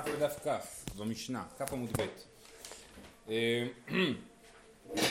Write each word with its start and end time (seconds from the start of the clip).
אנחנו 0.00 0.14
בדף 0.14 0.46
כ' 0.46 0.98
במשנה, 0.98 1.44
כ' 1.58 1.72
עמוד 1.72 1.90
ב'. 1.98 2.06
אה, 3.30 3.66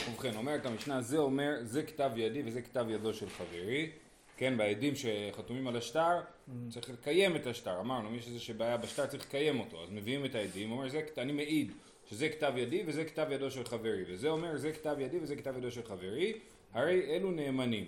ובכן, 0.10 0.36
אומרת 0.36 0.66
המשנה, 0.66 1.02
זה 1.02 1.18
אומר, 1.18 1.58
זה 1.64 1.84
כתב 1.84 2.12
ידי 2.16 2.44
וזה 2.46 2.62
כתב 2.62 2.86
ידו 2.90 3.14
של 3.14 3.30
חברי. 3.30 3.92
כן, 4.38 4.58
בעדים 4.58 4.94
שחתומים 4.96 5.68
על 5.68 5.78
השטר, 5.78 6.20
צריך 6.70 6.90
לקיים 6.90 7.36
את 7.36 7.48
השטר. 7.48 7.80
אמרנו, 7.80 8.10
מי 8.10 8.18
יש 8.18 8.28
איזושהי 8.28 8.54
בעיה 8.54 8.78
בשטר 8.78 9.06
צריך 9.06 9.26
לקיים 9.26 9.60
אותו. 9.60 9.84
אז 9.84 9.90
מביאים 9.92 10.26
את 10.26 10.36
העדים, 10.36 10.72
אומר, 10.72 10.90
זה, 10.90 11.02
אני 11.18 11.32
מעיד 11.32 11.72
שזה 12.10 12.30
כתב 12.30 12.54
ידי 12.56 12.84
וזה 12.86 13.06
כתב 13.06 13.28
ידו 13.32 13.52
של 13.52 13.64
חברי. 13.64 14.04
וזה 14.08 14.30
אומר, 14.30 14.58
זה 14.58 14.72
כתב 14.72 14.96
ידי 15.00 15.18
וזה 15.22 15.36
כתב 15.36 15.58
ידו 15.58 15.72
של 15.72 15.84
חברי, 15.84 16.34
הרי 16.74 17.16
אלו 17.16 17.32
נאמנים. 17.32 17.88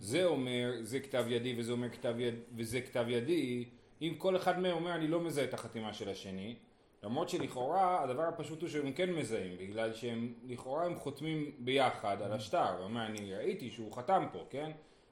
זה 0.00 0.24
אומר, 0.24 0.72
זה 0.80 1.00
כתב 1.00 1.24
ידי 1.28 1.54
וזה 1.58 1.72
אומר 1.72 1.88
כתב 1.90 2.14
יד, 2.18 2.34
וזה 2.56 2.80
כתב 2.80 3.04
ידי, 3.08 3.64
אם 4.02 4.14
כל 4.18 4.36
אחד 4.36 4.60
מהם 4.60 4.76
אומר 4.76 4.94
אני 4.94 5.08
לא 5.08 5.20
מזהה 5.20 5.44
את 5.44 5.54
החתימה 5.54 5.92
של 5.92 6.08
השני, 6.08 6.56
למרות 7.02 7.28
שלכאורה 7.28 8.02
הדבר 8.02 8.22
הפשוט 8.22 8.60
הוא 8.60 8.68
שהם 8.68 8.92
כן 8.92 9.10
מזהים, 9.12 9.56
בגלל 9.58 9.92
שהם 9.92 10.32
לכאורה 10.46 10.84
הם 10.84 10.96
חותמים 10.96 11.50
ביחד 11.58 12.22
על 12.22 12.32
השטר, 12.32 12.76
הוא 12.76 12.84
אומר 12.84 13.06
אני 13.06 13.34
ראיתי 13.34 13.70
שהוא 13.70 13.92
חתם 13.92 14.24
פה, 14.32 14.44
כן? 14.50 14.70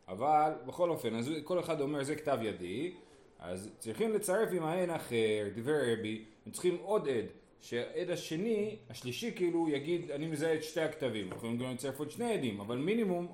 אבל 0.08 0.52
בכל 0.66 0.90
אופן, 0.90 1.14
אז 1.14 1.30
כל 1.44 1.60
אחד 1.60 1.80
אומר 1.80 2.02
זה 2.02 2.16
כתב 2.16 2.38
ידי, 2.42 2.94
אז 3.38 3.70
צריכים 3.78 4.12
לצרף 4.12 4.48
עם 4.52 4.64
העין 4.64 4.90
אחר, 4.90 5.48
דברי 5.54 5.94
רבי, 5.94 6.24
הם 6.46 6.52
צריכים 6.52 6.76
עוד 6.82 7.08
עד, 7.08 7.24
שהעד 7.60 8.10
השני, 8.10 8.76
השלישי 8.90 9.32
כאילו 9.36 9.68
יגיד 9.68 10.10
אני 10.10 10.26
מזהה 10.26 10.54
את 10.54 10.62
שתי 10.62 10.80
הכתבים, 10.80 11.28
יכולים 11.28 11.58
גם 11.58 11.72
לצרף 11.72 11.98
עוד 11.98 12.10
שני 12.10 12.32
עדים, 12.32 12.60
אבל 12.60 12.76
מינימום 12.78 13.32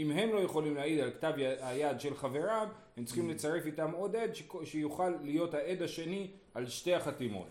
אם 0.00 0.10
הם 0.10 0.32
לא 0.32 0.38
יכולים 0.38 0.74
להעיד 0.74 1.00
על 1.00 1.10
כתב 1.10 1.32
היד 1.60 2.00
של 2.00 2.14
חבריו, 2.14 2.68
הם 2.96 3.04
צריכים 3.04 3.30
לצרף 3.30 3.66
איתם 3.66 3.90
עוד 3.90 4.16
עד 4.16 4.30
שיוכל 4.64 5.08
להיות 5.22 5.54
העד 5.54 5.82
השני 5.82 6.30
על 6.54 6.66
שתי 6.66 6.94
החתימות. 6.94 7.46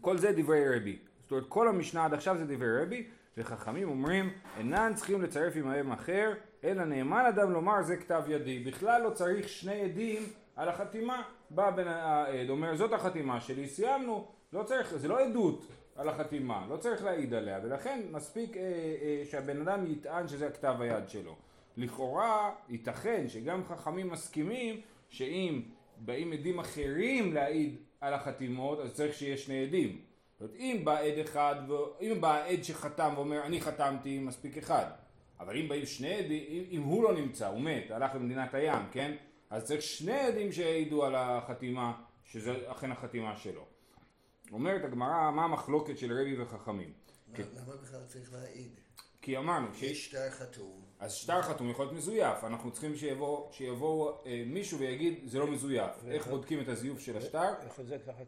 כל 0.00 0.18
זה 0.18 0.32
דברי 0.36 0.76
רבי. 0.76 0.98
זאת 1.22 1.30
אומרת, 1.30 1.44
כל 1.48 1.68
המשנה 1.68 2.04
עד 2.04 2.14
עכשיו 2.14 2.38
זה 2.38 2.44
דברי 2.44 2.82
רבי, 2.82 3.06
וחכמים 3.36 3.88
אומרים, 3.88 4.30
אינן 4.58 4.92
צריכים 4.94 5.22
לצרף 5.22 5.56
עמהם 5.56 5.92
אחר, 5.92 6.32
אלא 6.64 6.84
נאמן 6.84 7.24
אדם 7.28 7.52
לומר 7.52 7.82
זה 7.82 7.96
כתב 7.96 8.22
ידי. 8.28 8.58
בכלל 8.58 9.02
לא 9.02 9.10
צריך 9.10 9.48
שני 9.48 9.80
עדים 9.80 10.22
על 10.56 10.68
החתימה. 10.68 11.22
בא 11.50 11.70
בן 11.70 11.88
העד, 11.88 12.50
אומר 12.50 12.76
זאת 12.76 12.92
החתימה 12.92 13.40
שלי, 13.40 13.68
סיימנו, 13.68 14.28
לא 14.52 14.62
צריך, 14.62 14.96
זה 14.96 15.08
לא 15.08 15.20
עדות. 15.20 15.66
על 15.96 16.08
החתימה, 16.08 16.66
לא 16.68 16.76
צריך 16.76 17.04
להעיד 17.04 17.34
עליה, 17.34 17.60
ולכן 17.62 18.00
מספיק 18.10 18.56
אה, 18.56 18.62
אה, 18.62 19.22
שהבן 19.30 19.60
אדם 19.60 19.92
יטען 19.92 20.28
שזה 20.28 20.46
הכתב 20.46 20.74
היד 20.80 21.08
שלו. 21.08 21.36
לכאורה 21.76 22.54
ייתכן 22.68 23.28
שגם 23.28 23.64
חכמים 23.64 24.08
מסכימים 24.08 24.80
שאם 25.08 25.62
באים 25.98 26.32
עדים 26.32 26.58
אחרים 26.58 27.32
להעיד 27.32 27.76
על 28.00 28.14
החתימות, 28.14 28.80
אז 28.80 28.94
צריך 28.94 29.14
שיהיה 29.14 29.36
שני 29.36 29.62
עדים. 29.62 30.00
זאת 30.32 30.40
אומרת, 30.40 30.56
אם 30.56 30.80
בא 30.84 30.98
עד 30.98 31.18
אחד, 31.18 31.54
אם 32.00 32.20
בא 32.20 32.44
עד 32.44 32.64
שחתם 32.64 33.12
ואומר 33.16 33.42
אני 33.42 33.60
חתמתי, 33.60 34.18
מספיק 34.18 34.58
אחד. 34.58 34.84
אבל 35.40 35.56
אם 35.56 35.68
באים 35.68 35.86
שני 35.86 36.14
עדים, 36.14 36.44
אם, 36.48 36.64
אם 36.70 36.82
הוא 36.82 37.04
לא 37.04 37.14
נמצא, 37.14 37.46
הוא 37.46 37.60
מת, 37.60 37.90
הלך 37.90 38.14
למדינת 38.14 38.54
הים, 38.54 38.82
כן? 38.92 39.16
אז 39.50 39.64
צריך 39.64 39.82
שני 39.82 40.20
עדים 40.20 40.52
שיעידו 40.52 41.04
על 41.04 41.14
החתימה, 41.14 41.92
שזה 42.24 42.54
אכן 42.66 42.92
החתימה 42.92 43.36
שלו. 43.36 43.64
אומרת 44.52 44.84
הגמרא, 44.84 45.30
מה 45.30 45.44
המחלוקת 45.44 45.98
של 45.98 46.12
רבי 46.12 46.42
וחכמים? 46.42 46.92
למה 47.38 47.76
בכלל 47.82 48.00
צריך 48.06 48.32
להעיד? 48.32 48.80
כי 49.22 49.38
אמרנו, 49.38 49.66
יש 49.80 50.06
שטר 50.06 50.30
חתום. 50.30 50.84
אז 51.00 51.12
שטר 51.12 51.42
חתום 51.42 51.70
יכול 51.70 51.84
להיות 51.84 51.96
מזויף, 51.96 52.44
אנחנו 52.44 52.70
צריכים 52.70 52.96
שיבוא, 52.96 53.52
שיבוא 53.52 54.12
אה, 54.26 54.44
מישהו 54.46 54.78
ויגיד 54.78 55.20
זה 55.26 55.38
לא 55.38 55.46
מזויף. 55.46 55.90
איך 56.08 56.26
בודקים 56.26 56.60
את 56.60 56.68
הזיוף 56.68 57.00
של 57.00 57.16
השטר? 57.16 57.52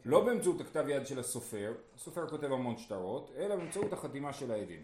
לא 0.05 0.25
באמצעות 0.25 0.61
הכתב 0.61 0.85
יד 0.87 1.07
של 1.07 1.19
הסופר, 1.19 1.73
הסופר 1.95 2.27
כותב 2.27 2.51
המון 2.51 2.77
שטרות, 2.77 3.31
אלא 3.37 3.55
באמצעות 3.55 3.93
החתימה 3.93 4.33
של 4.33 4.51
העדים. 4.51 4.81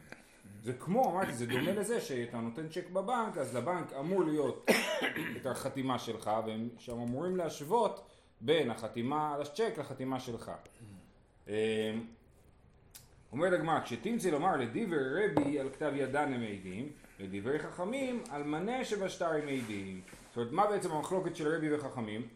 זה 0.63 0.73
כמו, 0.73 1.11
אמרתי, 1.11 1.33
זה 1.33 1.45
דומה 1.45 1.71
לזה 1.71 2.01
שאתה 2.01 2.37
נותן 2.37 2.69
צ'ק 2.69 2.89
בבנק, 2.89 3.37
אז 3.37 3.55
לבנק 3.55 3.93
אמור 3.93 4.23
להיות 4.23 4.69
את 5.37 5.45
החתימה 5.45 5.99
שלך, 5.99 6.31
והם 6.45 6.69
שם 6.77 6.99
אמורים 6.99 7.35
להשוות 7.35 8.07
בין 8.41 8.71
החתימה 8.71 9.33
על 9.35 9.41
הצ'ק 9.41 9.73
לחתימה 9.77 10.19
שלך. 10.19 10.51
אמ, 11.47 11.53
אומרת 13.31 13.53
הגמרא, 13.53 13.79
כשתמצא 13.79 14.29
לומר 14.29 14.57
לדיבר 14.57 14.97
רבי 14.97 15.59
על 15.59 15.69
כתב 15.69 15.91
ידן 15.95 16.33
הם 16.33 16.39
מעידים, 16.39 16.89
לדברי 17.19 17.59
חכמים 17.59 18.23
על 18.29 18.43
מנה 18.43 18.85
שבשטר 18.85 19.29
הם 19.29 19.45
מעידים. 19.45 20.01
זאת 20.29 20.37
אומרת, 20.37 20.51
מה 20.51 20.67
בעצם 20.67 20.91
המחלוקת 20.91 21.35
של 21.35 21.55
רבי 21.55 21.75
וחכמים? 21.75 22.27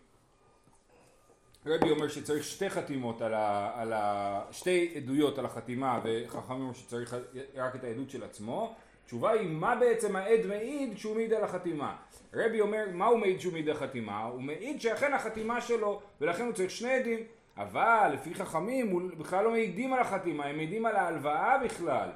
רבי 1.65 1.89
אומר 1.89 2.07
שצריך 2.07 2.43
שתי 2.43 2.69
חתימות 2.69 3.21
על 3.21 3.33
ה... 3.33 3.71
על 3.75 3.93
ה 3.93 4.41
שתי 4.51 4.93
עדויות 4.95 5.37
על 5.37 5.45
החתימה 5.45 5.99
וחכמים 6.03 6.61
אומר 6.61 6.73
שצריך 6.73 7.15
רק 7.55 7.75
את 7.75 7.83
העדות 7.83 8.09
של 8.09 8.23
עצמו. 8.23 8.75
התשובה 9.03 9.31
היא 9.31 9.49
מה 9.49 9.75
בעצם 9.75 10.15
העד 10.15 10.45
מעיד 10.45 10.95
כשהוא 10.95 11.15
מעיד 11.15 11.33
על 11.33 11.43
החתימה. 11.43 11.95
רבי 12.33 12.61
אומר 12.61 12.85
מה 12.93 13.05
הוא 13.05 13.19
מעיד 13.19 13.37
כשהוא 13.37 13.53
מעיד 13.53 13.69
על 13.69 13.75
החתימה? 13.75 14.23
הוא 14.23 14.41
מעיד 14.41 14.81
שאכן 14.81 15.13
החתימה 15.13 15.61
שלו 15.61 16.01
ולכן 16.21 16.45
הוא 16.45 16.53
צריך 16.53 16.71
שני 16.71 16.93
עדים. 16.93 17.19
אבל 17.57 18.09
לפי 18.13 18.35
חכמים 18.35 18.87
הוא 18.87 19.01
בכלל 19.17 19.43
לא 19.43 19.51
מעידים 19.51 19.93
על 19.93 19.99
החתימה, 19.99 20.45
הם 20.45 20.57
מעידים 20.57 20.85
על 20.85 20.95
ההלוואה 20.95 21.57
בכלל. 21.57 22.09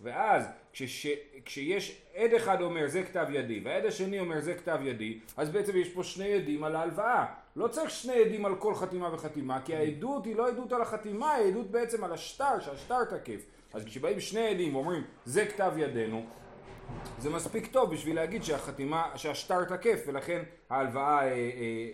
ואז 0.00 0.48
כשש, 0.72 1.06
כשיש 1.44 2.02
עד 2.14 2.34
אחד 2.34 2.60
אומר 2.60 2.88
זה 2.88 3.02
כתב 3.02 3.26
ידי 3.30 3.60
והעד 3.64 3.84
השני 3.84 4.20
אומר 4.20 4.40
זה 4.40 4.54
כתב 4.54 4.78
ידי 4.82 5.18
אז 5.36 5.50
בעצם 5.50 5.76
יש 5.76 5.88
פה 5.88 6.02
שני 6.02 6.32
עדים 6.32 6.64
על 6.64 6.76
ההלוואה. 6.76 7.26
לא 7.56 7.68
צריך 7.68 7.90
שני 7.90 8.20
עדים 8.20 8.44
על 8.44 8.56
כל 8.56 8.74
חתימה 8.74 9.14
וחתימה 9.14 9.60
כי 9.64 9.76
העדות 9.76 10.24
היא 10.24 10.36
לא 10.36 10.48
עדות 10.48 10.72
על 10.72 10.82
החתימה 10.82 11.32
היא 11.32 11.50
עדות 11.50 11.70
בעצם 11.70 12.04
על 12.04 12.12
השטר 12.12 12.60
שהשטר 12.60 13.04
תקף. 13.04 13.46
אז 13.74 13.84
כשבאים 13.84 14.20
שני 14.20 14.48
עדים 14.48 14.76
ואומרים 14.76 15.02
זה 15.24 15.46
כתב 15.46 15.72
ידינו 15.76 16.24
זה 17.18 17.30
מספיק 17.30 17.66
טוב 17.66 17.90
בשביל 17.90 18.16
להגיד 18.16 18.44
שהחתימה, 18.44 19.10
שהשטר 19.16 19.64
תקף 19.64 20.04
ולכן 20.06 20.42
ההלוואה, 20.70 21.22
אה, 21.22 21.28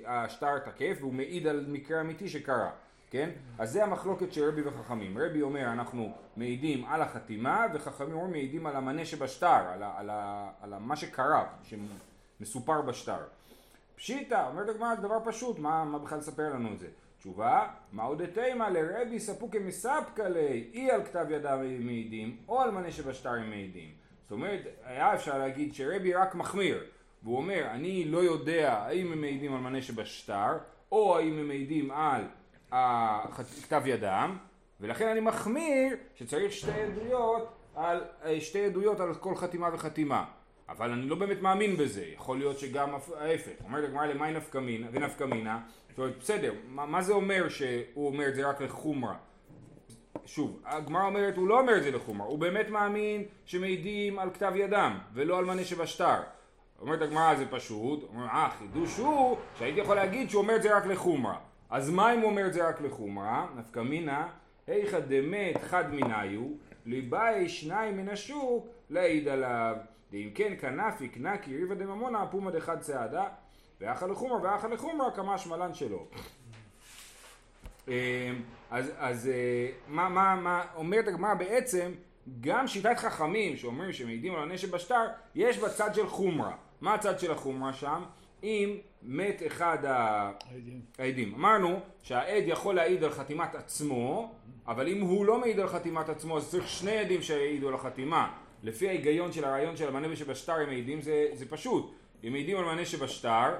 אה, 0.07 0.25
השטר 0.25 0.59
תקף 0.59 0.97
והוא 1.01 1.13
מעיד 1.13 1.47
על 1.47 1.65
מקרה 1.69 2.01
אמיתי 2.01 2.29
שקרה 2.29 2.71
כן? 3.11 3.31
אז 3.59 3.73
זה 3.73 3.85
המחלוקת 3.85 4.33
של 4.33 4.49
רבי 4.49 4.63
וחכמים. 4.63 5.19
רבי 5.19 5.43
אומר 5.43 5.73
אנחנו 5.73 6.13
מעידים 6.37 6.85
על 6.85 7.03
החתימה 7.03 7.67
וחכמים 7.75 8.13
אומרים 8.13 8.31
מעידים 8.31 8.67
על 8.67 8.77
המנה 8.77 9.05
שבשטר, 9.05 9.47
על, 9.47 9.83
ה, 9.83 9.95
על, 9.99 10.11
ה, 10.11 10.51
על 10.61 10.73
ה, 10.73 10.79
מה 10.79 10.97
שקרה, 10.97 11.47
שמסופר 11.63 12.83
בשטר. 12.83 13.19
פשיטא, 13.97 14.49
אומרת 14.49 14.69
הגמרא 14.69 14.97
זה 14.97 15.03
דבר 15.03 15.19
פשוט, 15.25 15.59
מה, 15.59 15.85
מה 15.85 15.99
בכלל 15.99 16.19
לספר 16.19 16.55
לנו 16.55 16.73
את 16.73 16.79
זה? 16.79 16.87
תשובה, 17.19 17.67
מה 17.93 18.03
עוד 18.03 18.23
תימא 18.27 18.65
לרבי 18.65 19.21
ספוקי 19.21 19.59
מספקא 19.59 20.23
לי, 20.23 20.71
אי 20.73 20.91
על 20.91 21.05
כתב 21.05 21.27
ידיו 21.31 21.59
מעידים, 21.81 22.37
או 22.49 22.61
על 22.61 22.71
מנה 22.71 22.91
שבשטר 22.91 23.31
הם 23.31 23.51
מעידים. 23.51 23.91
זאת 24.23 24.33
אומרת, 24.33 24.61
היה 24.85 25.15
אפשר 25.15 25.39
להגיד 25.39 25.75
שרבי 25.75 26.15
רק 26.15 26.35
מחמיר, 26.35 26.85
והוא 27.23 27.37
אומר, 27.37 27.67
אני 27.71 28.05
לא 28.05 28.19
יודע 28.19 28.73
האם 28.73 29.13
הם 29.13 29.21
מעידים 29.21 29.55
על 29.55 29.61
מנה 29.61 29.83
שבשטר, 29.83 30.59
או 30.93 31.19
האם 31.19 31.39
הם 31.39 31.49
מעידים 31.49 31.91
על 31.91 32.23
כתב 33.63 33.83
ידם, 33.87 34.37
ולכן 34.81 35.09
אני 35.09 35.21
מחמיר 35.21 35.97
שצריך 36.15 36.53
שתי 36.53 36.71
עדויות 36.71 37.53
על, 37.75 38.05
אה, 38.25 38.41
שתי 38.41 38.65
עדויות 38.65 39.01
על 39.01 39.15
כל 39.15 39.35
חתימה 39.35 39.69
וחתימה. 39.73 40.25
אבל 40.69 40.91
אני 40.91 41.09
לא 41.09 41.17
באמת 41.17 41.43
מאמין 41.43 41.77
בזה, 41.77 42.05
יכול 42.15 42.39
להיות 42.39 42.59
שגם 42.59 42.91
ההפך. 43.17 43.53
אומרת 43.65 43.85
הגמרא 43.85 44.07
למאי 44.07 44.33
נפקא 44.33 44.59
מינה 44.59 44.87
ונפקא 44.93 45.25
מינה, 45.25 45.61
זאת 45.89 45.99
אומרת 45.99 46.19
בסדר, 46.19 46.53
מה, 46.69 46.87
מה 46.87 47.03
זה 47.03 47.13
אומר 47.13 47.49
שהוא 47.49 48.07
אומר 48.07 48.29
את 48.29 48.35
זה 48.35 48.49
רק 48.49 48.61
לחומרה? 48.61 49.15
שוב, 50.27 50.61
הגמרא 50.65 51.05
אומרת 51.05 51.37
הוא 51.37 51.49
לא 51.49 51.61
אומר 51.61 51.77
את 51.77 51.83
זה 51.83 51.91
לחומרה, 51.91 52.27
הוא 52.27 52.39
באמת 52.39 52.69
מאמין 52.71 53.25
שמעידים 53.45 54.19
על 54.19 54.31
כתב 54.31 54.53
ידם 54.57 54.99
ולא 55.13 55.39
על 55.39 55.45
מנה 55.45 55.65
שבשטר. 55.65 56.21
אומרת 56.81 57.03
הגמרא 57.03 57.35
זה 57.35 57.45
פשוט, 57.51 58.03
אומרת 58.03 58.31
אה 58.31 58.51
חידוש 58.59 58.97
הוא 58.97 59.37
שהייתי 59.59 59.81
יכול 59.81 59.97
להגיד 59.97 60.31
שהוא 60.31 60.43
אומר 60.43 60.57
את 60.57 60.63
זה 60.63 60.77
רק 60.77 60.87
לחומרה. 60.87 61.48
אז 61.71 61.91
מה 61.91 62.15
אם 62.15 62.21
הוא 62.21 62.31
אומר 62.31 62.47
את 62.47 62.53
זה 62.53 62.69
רק 62.69 62.81
לחומרה? 62.81 63.47
נפקא 63.57 63.81
מינה, 63.81 64.29
היכא 64.67 64.99
דמת 64.99 65.57
חד 65.63 65.95
מניו, 65.95 66.43
ליבאי 66.87 67.49
שניים 67.49 67.97
מן 67.97 68.09
השוק 68.09 68.67
להעיד 68.91 69.29
עליו. 69.29 69.77
ואם 70.13 70.31
כן 70.35 70.53
כנפי 70.61 71.09
קנקי 71.09 71.57
ריבא 71.57 71.75
דממונה 71.75 72.27
פומא 72.27 72.51
דחד 72.51 72.81
צעדה, 72.81 73.29
ואחא 73.81 74.05
לחומרה 74.05 74.39
ואחא 74.43 74.67
לחומרה 74.67 75.11
כמה 75.11 75.39
שמלן 75.39 75.75
שלו. 75.75 76.07
אמ, 77.89 77.93
אז, 78.71 78.93
אז 78.99 79.29
אה, 79.29 79.69
מה, 79.89 80.09
מה, 80.09 80.37
מה 80.37 80.65
אומרת 80.75 81.09
הגמרא 81.09 81.35
בעצם 81.35 81.93
גם 82.41 82.67
שיטת 82.67 82.97
חכמים 82.99 83.57
שאומרים 83.57 83.93
שמעידים 83.93 84.35
על 84.35 84.43
הנשק 84.43 84.71
בשטר 84.71 85.07
יש 85.35 85.59
בצד 85.59 85.95
של 85.95 86.07
חומרה. 86.07 86.57
מה 86.81 86.95
הצד 86.95 87.19
של 87.19 87.33
החומרה 87.33 87.73
שם? 87.73 88.03
אם 88.43 88.77
מת 89.03 89.43
אחד 89.47 89.79
העדים. 90.99 91.35
אמרנו 91.35 91.81
שהעד 92.03 92.43
יכול 92.47 92.75
להעיד 92.75 93.05
על 93.05 93.11
חתימת 93.11 93.55
עצמו, 93.55 94.33
אבל 94.67 94.89
אם 94.89 95.01
הוא 95.01 95.27
לא 95.27 95.41
מעיד 95.41 95.61
על 95.61 95.69
חתימת 95.69 96.09
עצמו 96.09 96.37
אז 96.37 96.51
צריך 96.51 96.69
שני 96.69 96.99
עדים 96.99 97.23
שיעידו 97.23 97.69
על 97.69 97.75
החתימה. 97.75 98.35
לפי 98.63 98.89
ההיגיון 98.89 99.33
של 99.33 99.45
הרעיון 99.45 99.77
של 99.77 99.89
המנה 99.89 100.17
שבשטר 100.17 100.53
הם 100.53 100.69
מעידים 100.69 101.03
זה, 101.03 101.27
זה 101.33 101.49
פשוט. 101.49 101.95
הם 102.23 102.33
מעידים 102.33 102.57
על 102.57 102.65
מנה 102.65 102.85
שבשטר, 102.85 103.55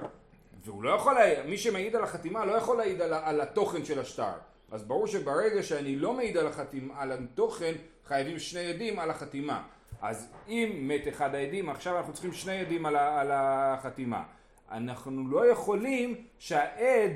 והוא 0.65 0.83
לא 0.83 0.89
יכול 0.89 1.13
להעיד, 1.13 1.45
מי 1.45 1.57
שמעיד 1.57 1.95
על 1.95 2.03
החתימה 2.03 2.45
לא 2.45 2.51
יכול 2.51 2.77
להעיד 2.77 3.01
על, 3.01 3.13
על 3.13 3.41
התוכן 3.41 3.85
של 3.85 3.99
השטר. 3.99 4.31
אז 4.71 4.83
ברור 4.83 5.07
שברגע 5.07 5.63
שאני 5.63 5.95
לא 5.95 6.13
מעיד 6.13 6.37
על, 6.37 6.47
החתימה, 6.47 6.93
על 7.01 7.11
התוכן, 7.11 7.73
חייבים 8.05 8.39
שני 8.39 8.65
עדים 8.65 8.99
על 8.99 9.09
החתימה. 9.09 9.63
אז 10.01 10.31
אם 10.47 10.69
מת 10.81 11.07
אחד 11.07 11.35
העדים, 11.35 11.69
עכשיו 11.69 11.97
אנחנו 11.97 12.13
צריכים 12.13 12.33
שני 12.33 12.59
עדים 12.59 12.85
על, 12.85 12.95
על 12.95 13.31
החתימה. 13.31 14.23
אנחנו 14.71 15.27
לא 15.27 15.51
יכולים 15.51 16.15
שהעד 16.39 17.11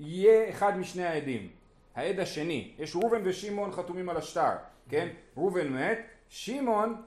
יהיה 0.00 0.50
אחד 0.50 0.78
משני 0.78 1.04
העדים. 1.04 1.48
העד 1.94 2.20
השני, 2.20 2.74
יש 2.78 2.96
ראובן 2.96 3.20
ושמעון 3.24 3.72
חתומים 3.72 4.08
על 4.08 4.16
השטר, 4.16 4.52
כן? 4.88 5.08
ראובן 5.36 5.68
מת, 5.68 5.98
שמעון 6.28 7.02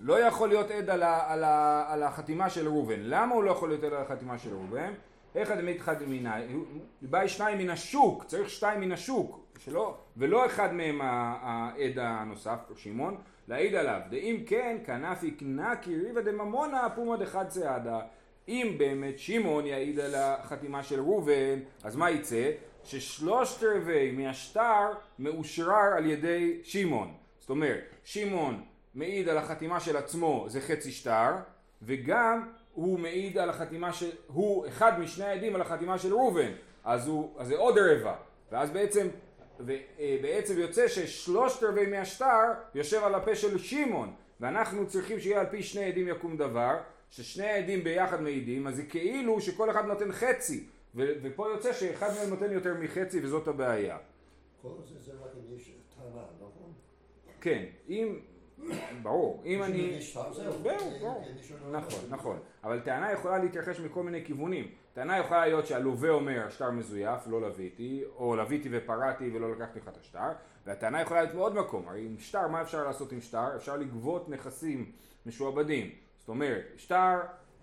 לא 0.00 0.20
יכול 0.20 0.48
להיות 0.48 0.70
עד 0.70 0.90
על, 0.90 1.02
ה, 1.02 1.32
על, 1.32 1.44
ה, 1.44 1.84
על 1.88 2.02
החתימה 2.02 2.50
של 2.50 2.68
ראובן. 2.68 3.00
למה 3.00 3.34
הוא 3.34 3.44
לא 3.44 3.50
יכול 3.50 3.68
להיות 3.68 3.84
עד 3.84 3.92
על 3.92 4.02
החתימה 4.02 4.38
של 4.38 4.54
ראובן? 4.54 4.92
איך 5.34 5.50
הדמית 5.50 5.80
חד 5.80 6.02
מינה? 6.02 6.36
באי 7.02 7.28
שניים 7.28 7.58
מן 7.58 7.70
השוק, 7.70 8.24
צריך 8.24 8.50
שתיים 8.50 8.80
מן 8.80 8.92
השוק, 8.92 9.46
שלא, 9.58 9.98
ולא 10.16 10.46
אחד 10.46 10.74
מהם 10.74 11.00
העד 11.02 11.98
הנוסף, 11.98 12.58
שמעון, 12.76 13.16
להעיד 13.48 13.74
עליו. 13.74 14.00
דאם 14.10 14.36
כן, 14.46 14.76
כנפי 14.84 15.30
קנקי 15.30 15.96
ריבא 15.96 16.20
דממונה 16.20 16.88
פומא 16.94 17.16
דחד 17.16 17.48
צעדה. 17.48 18.00
אם 18.48 18.74
באמת 18.78 19.18
שמעון 19.18 19.66
יעיד 19.66 20.00
על 20.00 20.14
החתימה 20.14 20.82
של 20.82 21.00
ראובן, 21.00 21.60
אז 21.84 21.96
מה 21.96 22.10
יצא? 22.10 22.50
ששלושת 22.84 23.62
רבעי 23.62 24.10
מהשטר 24.10 24.92
מאושרר 25.18 25.94
על 25.96 26.06
ידי 26.06 26.60
שמעון. 26.62 27.14
זאת 27.40 27.50
אומרת, 27.50 27.84
שמעון 28.04 28.62
מעיד 28.94 29.28
על 29.28 29.38
החתימה 29.38 29.80
של 29.80 29.96
עצמו, 29.96 30.46
זה 30.48 30.60
חצי 30.60 30.92
שטר, 30.92 31.30
וגם 31.82 32.48
הוא 32.74 32.98
מעיד 32.98 33.38
על 33.38 33.50
החתימה 33.50 33.92
של, 33.92 34.10
הוא 34.26 34.66
אחד 34.66 35.00
משני 35.00 35.24
העדים 35.24 35.54
על 35.54 35.60
החתימה 35.60 35.98
של 35.98 36.12
ראובן, 36.12 36.50
אז, 36.84 37.10
אז 37.38 37.46
זה 37.46 37.56
עוד 37.56 37.78
רבע, 37.78 38.14
ואז 38.52 38.70
בעצם, 38.70 39.08
ובעצם 39.60 40.58
יוצא 40.58 40.88
ששלושת 40.88 41.62
רבעי 41.62 41.86
מהשטר 41.86 42.52
יושב 42.74 43.04
על 43.04 43.14
הפה 43.14 43.34
של 43.34 43.58
שמעון, 43.58 44.14
ואנחנו 44.40 44.86
צריכים 44.86 45.20
שיהיה 45.20 45.40
על 45.40 45.46
פי 45.46 45.62
שני 45.62 45.84
עדים 45.84 46.08
יקום 46.08 46.36
דבר, 46.36 46.76
ששני 47.10 47.46
העדים 47.46 47.84
ביחד 47.84 48.22
מעידים, 48.22 48.66
אז 48.66 48.76
זה 48.76 48.82
כאילו 48.82 49.40
שכל 49.40 49.70
אחד 49.70 49.84
נותן 49.84 50.12
חצי, 50.12 50.66
ו- 50.94 51.12
ופה 51.22 51.48
יוצא 51.48 51.72
שאחד 51.72 52.08
מהם 52.18 52.30
נותן 52.30 52.52
יותר 52.52 52.74
מחצי 52.74 53.20
וזאת 53.24 53.48
הבעיה. 53.48 53.98
כל 54.62 54.68
זה 54.84 54.98
זה 54.98 55.12
רק 55.12 55.30
אם 55.36 55.56
יש 55.56 55.72
טענה, 55.96 56.24
נכון? 56.36 56.72
כן, 57.40 57.64
אם, 57.88 58.18
ברור, 59.02 59.42
אם 59.46 59.62
אני... 59.62 59.98
ברור, 61.00 61.24
נכון, 61.72 62.00
נכון. 62.08 62.38
אבל 62.64 62.80
טענה 62.80 63.12
יכולה 63.12 63.38
להתרחש 63.38 63.80
מכל 63.80 64.02
מיני 64.02 64.24
כיוונים. 64.24 64.68
טענה 64.92 65.18
יכולה 65.18 65.46
להיות 65.46 65.66
שהלווה 65.66 66.10
אומר 66.10 66.50
שטר 66.50 66.70
מזויף, 66.70 67.26
לא 67.26 67.40
לוויתי, 67.40 68.04
או 68.16 68.36
לוויתי 68.36 68.68
ופרעתי 68.72 69.30
ולא 69.34 69.52
לקחתי 69.52 69.78
לך 69.78 69.88
את 69.88 69.96
השטר, 69.96 70.32
והטענה 70.66 71.00
יכולה 71.00 71.22
להיות 71.22 71.34
מעוד 71.34 71.54
מקום. 71.54 71.88
הרי 71.88 72.06
עם 72.06 72.18
שטר, 72.18 72.48
מה 72.48 72.62
אפשר 72.62 72.84
לעשות 72.84 73.12
עם 73.12 73.20
שטר? 73.20 73.56
אפשר 73.56 73.76
לגבות 73.76 74.28
נכסים 74.28 74.92
משועבדים. 75.26 75.90
זאת 76.18 76.28
אומרת, 76.28 76.64
שטר, 76.76 77.20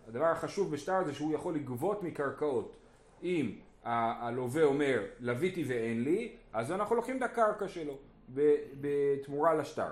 הדבר 0.07 0.25
החשוב 0.25 0.71
בשטר 0.71 1.03
זה 1.03 1.13
שהוא 1.13 1.33
יכול 1.33 1.55
לגבות 1.55 2.03
מקרקעות. 2.03 2.75
אם 3.23 3.51
הלווה 3.83 4.63
אומר 4.63 5.03
לוויתי 5.19 5.63
ואין 5.67 6.03
לי, 6.03 6.35
אז 6.53 6.71
אנחנו 6.71 6.95
לוקחים 6.95 7.17
את 7.17 7.21
הקרקע 7.21 7.67
שלו 7.67 7.97
בתמורה 8.81 9.53
לשטר. 9.53 9.89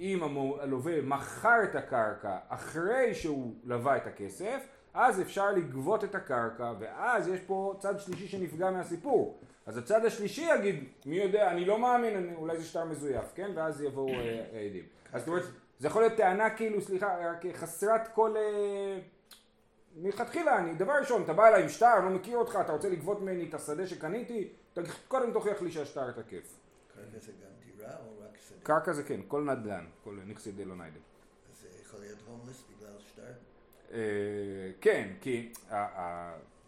אם 0.00 0.22
הלווה 0.60 1.02
מכר 1.02 1.64
את 1.64 1.74
הקרקע 1.74 2.38
אחרי 2.48 3.14
שהוא 3.14 3.54
לווה 3.64 3.96
את 3.96 4.06
הכסף, 4.06 4.66
אז 4.94 5.20
אפשר 5.20 5.50
לגבות 5.52 6.04
את 6.04 6.14
הקרקע, 6.14 6.72
ואז 6.78 7.28
יש 7.28 7.40
פה 7.40 7.74
צד 7.78 7.98
שלישי 7.98 8.28
שנפגע 8.28 8.70
מהסיפור. 8.70 9.40
אז 9.66 9.76
הצד 9.76 10.04
השלישי 10.04 10.46
יגיד, 10.54 10.84
מי 11.06 11.16
יודע, 11.16 11.50
אני 11.50 11.64
לא 11.64 11.78
מאמין, 11.78 12.16
אני, 12.16 12.34
אולי 12.34 12.56
זה 12.56 12.64
שטר 12.64 12.84
מזויף, 12.84 13.24
כן? 13.34 13.50
ואז 13.54 13.82
יבואו 13.82 14.08
אה, 14.08 14.66
עדים. 14.66 14.84
אז 15.12 15.20
זאת 15.20 15.28
אומרת, 15.28 15.42
זה 15.78 15.88
יכול 15.88 16.02
להיות 16.02 16.16
טענה 16.16 16.50
כאילו, 16.50 16.80
סליחה, 16.80 17.32
חסרת 17.54 18.08
כל... 18.14 18.36
אה, 18.36 18.98
מלכתחילה, 19.96 20.58
אני, 20.58 20.74
דבר 20.74 20.92
ראשון, 20.92 21.22
אתה 21.22 21.32
בא 21.32 21.48
אליי 21.48 21.62
עם 21.62 21.68
שטר, 21.68 21.94
אני 21.98 22.04
לא 22.04 22.10
מכיר 22.10 22.38
אותך, 22.38 22.58
אתה 22.60 22.72
רוצה 22.72 22.88
לגבות 22.88 23.20
ממני 23.20 23.48
את 23.48 23.54
השדה 23.54 23.86
שקניתי, 23.86 24.48
קודם 25.08 25.32
תוכיח 25.32 25.62
לי 25.62 25.70
שהשטר 25.70 26.10
תקף. 26.10 26.58
קרקע 26.94 27.18
זה 27.20 27.32
גם 27.32 27.76
דירה 27.76 27.96
או 27.96 28.24
רק 28.24 28.38
שדה? 28.48 28.58
קרקע 28.62 28.92
זה 28.92 29.02
כן, 29.02 29.20
כל 29.28 29.42
נדל"ן, 29.42 29.84
כל 30.04 30.18
נכסי 30.26 30.52
דלא 30.52 30.76
ניידה. 30.76 30.98
אז 31.50 31.60
זה 31.62 31.68
יכול 31.82 32.00
להיות 32.00 32.18
הומלס 32.26 32.64
בגלל 32.70 32.92
שטר? 32.98 33.32
אה, 33.92 33.98
כן, 34.80 35.08
כי 35.20 35.52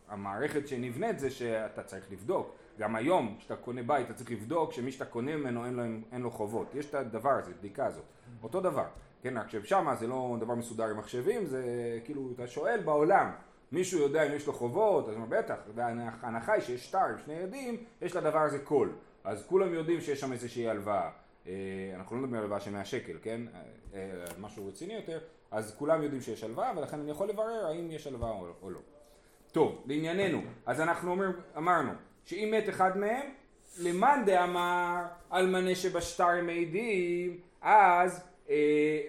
המערכת 0.08 0.68
שנבנית 0.68 1.18
זה 1.18 1.30
שאתה 1.30 1.82
צריך 1.82 2.12
לבדוק. 2.12 2.56
גם 2.78 2.96
היום, 2.96 3.36
כשאתה 3.38 3.56
קונה 3.56 3.82
בית, 3.82 4.06
אתה 4.06 4.14
צריך 4.14 4.30
לבדוק 4.30 4.72
שמי 4.72 4.92
שאתה 4.92 5.04
קונה 5.04 5.36
ממנו 5.36 5.66
אין 5.66 5.74
לו, 5.74 5.82
אין 6.12 6.22
לו 6.22 6.30
חובות. 6.30 6.74
יש 6.74 6.86
את 6.86 6.94
הדבר 6.94 7.30
הזה, 7.30 7.52
בדיקה 7.58 7.86
הזאת. 7.86 8.04
אותו 8.42 8.60
דבר. 8.60 8.86
כן, 9.22 9.38
רק 9.38 9.48
ששם 9.48 9.94
זה 9.98 10.06
לא 10.06 10.36
דבר 10.40 10.54
מסודר 10.54 10.84
עם 10.84 10.96
מחשבים, 10.96 11.46
זה 11.46 11.62
כאילו, 12.04 12.30
אתה 12.34 12.46
שואל 12.46 12.80
בעולם, 12.84 13.30
מישהו 13.72 14.00
יודע 14.00 14.26
אם 14.26 14.32
יש 14.32 14.46
לו 14.46 14.52
חובות, 14.52 15.08
אז 15.08 15.14
בטח, 15.28 15.56
וההנחה 15.74 16.52
היא 16.52 16.62
שיש 16.62 16.86
שטר 16.86 16.98
עם 16.98 17.18
שני 17.24 17.34
ילדים, 17.34 17.76
יש 18.02 18.16
לדבר 18.16 18.38
הזה 18.38 18.58
קול. 18.58 18.92
אז 19.24 19.46
כולם 19.46 19.74
יודעים 19.74 20.00
שיש 20.00 20.20
שם 20.20 20.32
איזושהי 20.32 20.68
הלוואה. 20.68 21.10
אה, 21.46 21.52
אנחנו 21.94 22.16
לא 22.16 22.22
מדברים 22.22 22.38
על 22.38 22.44
הלוואה 22.44 22.60
של 22.60 22.70
100 22.70 22.84
שקל, 22.84 23.16
כן? 23.22 23.40
אה, 23.54 23.60
אה, 23.94 24.24
משהו 24.40 24.66
רציני 24.66 24.94
יותר, 24.94 25.18
אז 25.50 25.74
כולם 25.78 26.02
יודעים 26.02 26.22
שיש 26.22 26.44
הלוואה, 26.44 26.72
ולכן 26.76 27.00
אני 27.00 27.10
יכול 27.10 27.28
לברר 27.28 27.66
האם 27.66 27.90
יש 27.90 28.06
הלוואה 28.06 28.30
או 28.62 28.70
לא. 28.70 28.80
טוב, 29.52 29.82
לענייננו, 29.86 30.42
אז 30.66 30.80
אנחנו 30.80 31.10
אומר, 31.10 31.30
אמרנו, 31.56 31.90
שאם 32.24 32.54
מת 32.56 32.68
אחד 32.68 32.98
מהם, 32.98 33.26
למאן 33.78 34.22
דאמר 34.26 35.02
אלמנה 35.32 35.74
שבשטר 35.74 36.42
מעידים, 36.42 37.38
אז 37.62 38.24
אה, 38.50 39.00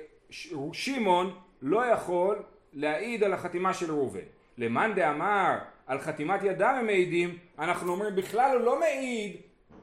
שמעון 0.74 1.36
לא 1.62 1.86
יכול 1.86 2.44
להעיד 2.74 3.24
על 3.24 3.34
החתימה 3.34 3.74
של 3.74 3.92
ראובן. 3.92 4.20
למאן 4.58 4.94
דאמר 4.96 5.58
על 5.88 6.00
חתימת 6.00 6.44
ידם 6.44 6.76
הם 6.80 6.86
מעידים, 6.86 7.38
אנחנו 7.60 7.92
אומרים 7.92 8.16
בכלל 8.16 8.58
הוא 8.58 8.66
לא 8.66 8.80
מעיד 8.80 9.36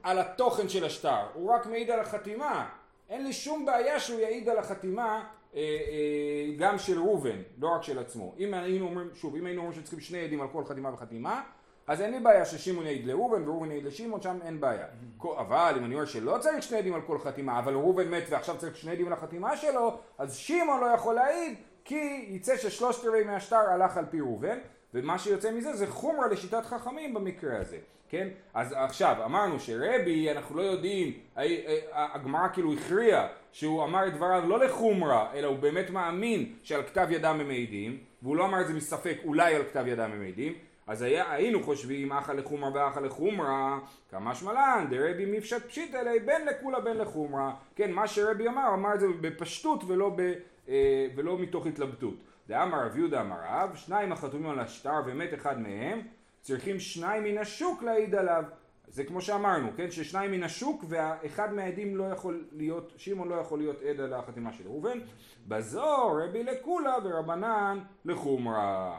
על 0.02 0.18
התוכן 0.18 0.68
של 0.68 0.84
השטר, 0.84 1.26
הוא 1.34 1.50
רק 1.50 1.66
מעיד 1.66 1.90
על 1.90 2.00
החתימה. 2.00 2.68
אין 3.08 3.24
לי 3.24 3.32
שום 3.32 3.66
בעיה 3.66 4.00
שהוא 4.00 4.20
יעיד 4.20 4.48
על 4.48 4.58
החתימה 4.58 5.24
אה, 5.54 5.60
אה, 5.60 6.56
גם 6.58 6.78
של 6.78 6.98
ראובן, 6.98 7.42
לא 7.58 7.68
רק 7.68 7.82
של 7.82 7.98
עצמו. 7.98 8.34
אם 8.38 8.54
היינו 8.54 8.86
אומרים, 8.86 9.08
שוב, 9.14 9.36
אם 9.36 9.46
היינו 9.46 9.60
אומרים 9.60 9.80
שצריכים 9.80 10.00
שני 10.00 10.20
עדים 10.20 10.40
על 10.40 10.48
כל 10.48 10.64
חתימה 10.64 10.94
וחתימה, 10.94 11.42
אז 11.86 12.00
אין 12.00 12.10
לי 12.10 12.20
בעיה 12.20 12.44
ששמעון 12.44 12.86
יעיד 12.86 13.06
לראובן 13.06 13.48
וראובן 13.48 13.70
יעיד 13.70 13.84
לשמעון, 13.84 14.22
שם 14.22 14.38
אין 14.44 14.60
בעיה. 14.60 14.86
אבל 15.38 15.74
אם 15.78 15.84
אני 15.84 15.94
אומר 15.94 16.04
שלא 16.04 16.38
צריך 16.40 16.62
שני 16.62 16.78
עדים 16.78 16.94
על 16.94 17.00
כל 17.00 17.18
חתימה, 17.18 17.58
אבל 17.58 17.74
ראובן 17.74 18.08
מת 18.08 18.22
ועכשיו 18.30 18.58
צריך 18.58 18.76
שני 18.76 18.92
עדים 18.92 19.06
על 19.06 19.12
החתימה 19.12 19.56
שלו, 19.56 19.98
אז 20.18 20.36
שמעון 20.36 20.80
לא 20.80 20.86
יכול 20.86 21.14
להעיד, 21.14 21.54
כי 21.84 22.26
יצא 22.28 22.56
ששלושת 22.56 23.04
רבעי 23.04 23.24
מהשטר 23.24 23.56
הלך 23.56 23.96
על 23.96 24.04
פי 24.10 24.20
ראובן, 24.20 24.58
ומה 24.94 25.18
שיוצא 25.18 25.52
מזה 25.52 25.76
זה 25.76 25.86
חומרה 25.86 26.26
לשיטת 26.26 26.64
חכמים 26.64 27.14
במקרה 27.14 27.58
הזה, 27.58 27.78
כן? 28.08 28.28
אז 28.54 28.74
עכשיו, 28.76 29.16
אמרנו 29.24 29.60
שרבי, 29.60 30.30
אנחנו 30.30 30.56
לא 30.56 30.62
יודעים, 30.62 31.12
הגמרא 31.92 32.48
כאילו 32.52 32.72
הכריעה 32.72 33.28
שהוא 33.52 33.84
אמר 33.84 34.06
את 34.06 34.14
דבריו 34.14 34.48
לא 34.48 34.64
לחומרה, 34.64 35.30
אלא 35.34 35.46
הוא 35.46 35.58
באמת 35.58 35.90
מאמין 35.90 36.52
שעל 36.62 36.82
כתב 36.82 37.06
ידם 37.10 37.36
הם 37.40 37.48
מעידים, 37.48 37.98
והוא 38.22 38.36
לא 38.36 38.44
אמר 38.44 38.60
את 38.60 38.66
זה 38.66 38.74
מספק 38.74 39.16
אולי 39.24 39.54
על 39.54 39.62
כתב 39.64 39.84
ידם 39.86 40.10
הם 40.12 40.20
מעידים, 40.20 40.54
אז 40.86 41.02
היה, 41.02 41.32
היינו 41.32 41.62
חושבים 41.62 42.12
אחא 42.12 42.32
לחומרה 42.32 42.70
ואחא 42.74 43.00
לחומרה, 43.00 43.78
כמה 44.10 44.34
שמלן, 44.34 44.86
דרבי 44.90 45.38
מפשט 45.38 45.68
פשיט 45.68 45.94
אלי 45.94 46.20
בין 46.20 46.46
לכולה 46.46 46.80
בין 46.80 46.96
לחומרה. 46.96 47.54
כן, 47.76 47.92
מה 47.92 48.08
שרבי 48.08 48.48
אמר, 48.48 48.74
אמר 48.74 48.94
את 48.94 49.00
זה 49.00 49.06
בפשטות 49.20 49.84
ולא, 49.86 50.10
ב, 50.16 50.32
אה, 50.68 51.06
ולא 51.16 51.38
מתוך 51.38 51.66
התלבטות. 51.66 52.14
דאמר 52.48 52.86
רב 52.86 52.96
יהודה 52.96 53.20
אמר 53.20 53.36
רב, 53.48 53.74
שניים 53.74 54.12
החתומים 54.12 54.50
על 54.50 54.60
השטר 54.60 55.00
ומת 55.06 55.34
אחד 55.34 55.60
מהם, 55.60 56.00
צריכים 56.40 56.80
שניים 56.80 57.24
מן 57.24 57.38
השוק 57.38 57.82
להעיד 57.82 58.14
עליו. 58.14 58.44
זה 58.88 59.04
כמו 59.04 59.20
שאמרנו, 59.20 59.68
כן, 59.76 59.90
ששניים 59.90 60.30
מן 60.30 60.42
השוק 60.42 60.84
ואחד 60.88 61.54
מהעדים 61.54 61.96
לא 61.96 62.04
יכול 62.04 62.44
להיות, 62.52 62.92
שמעון 62.96 63.28
לא 63.28 63.34
יכול 63.34 63.58
להיות 63.58 63.82
עד 63.82 64.00
על 64.00 64.12
החתימה 64.14 64.52
של 64.52 64.64
ראובן. 64.66 64.98
בזו 65.48 66.12
רבי 66.24 66.42
לקולה 66.42 66.94
ורבנן 67.04 67.78
לחומרה. 68.04 68.98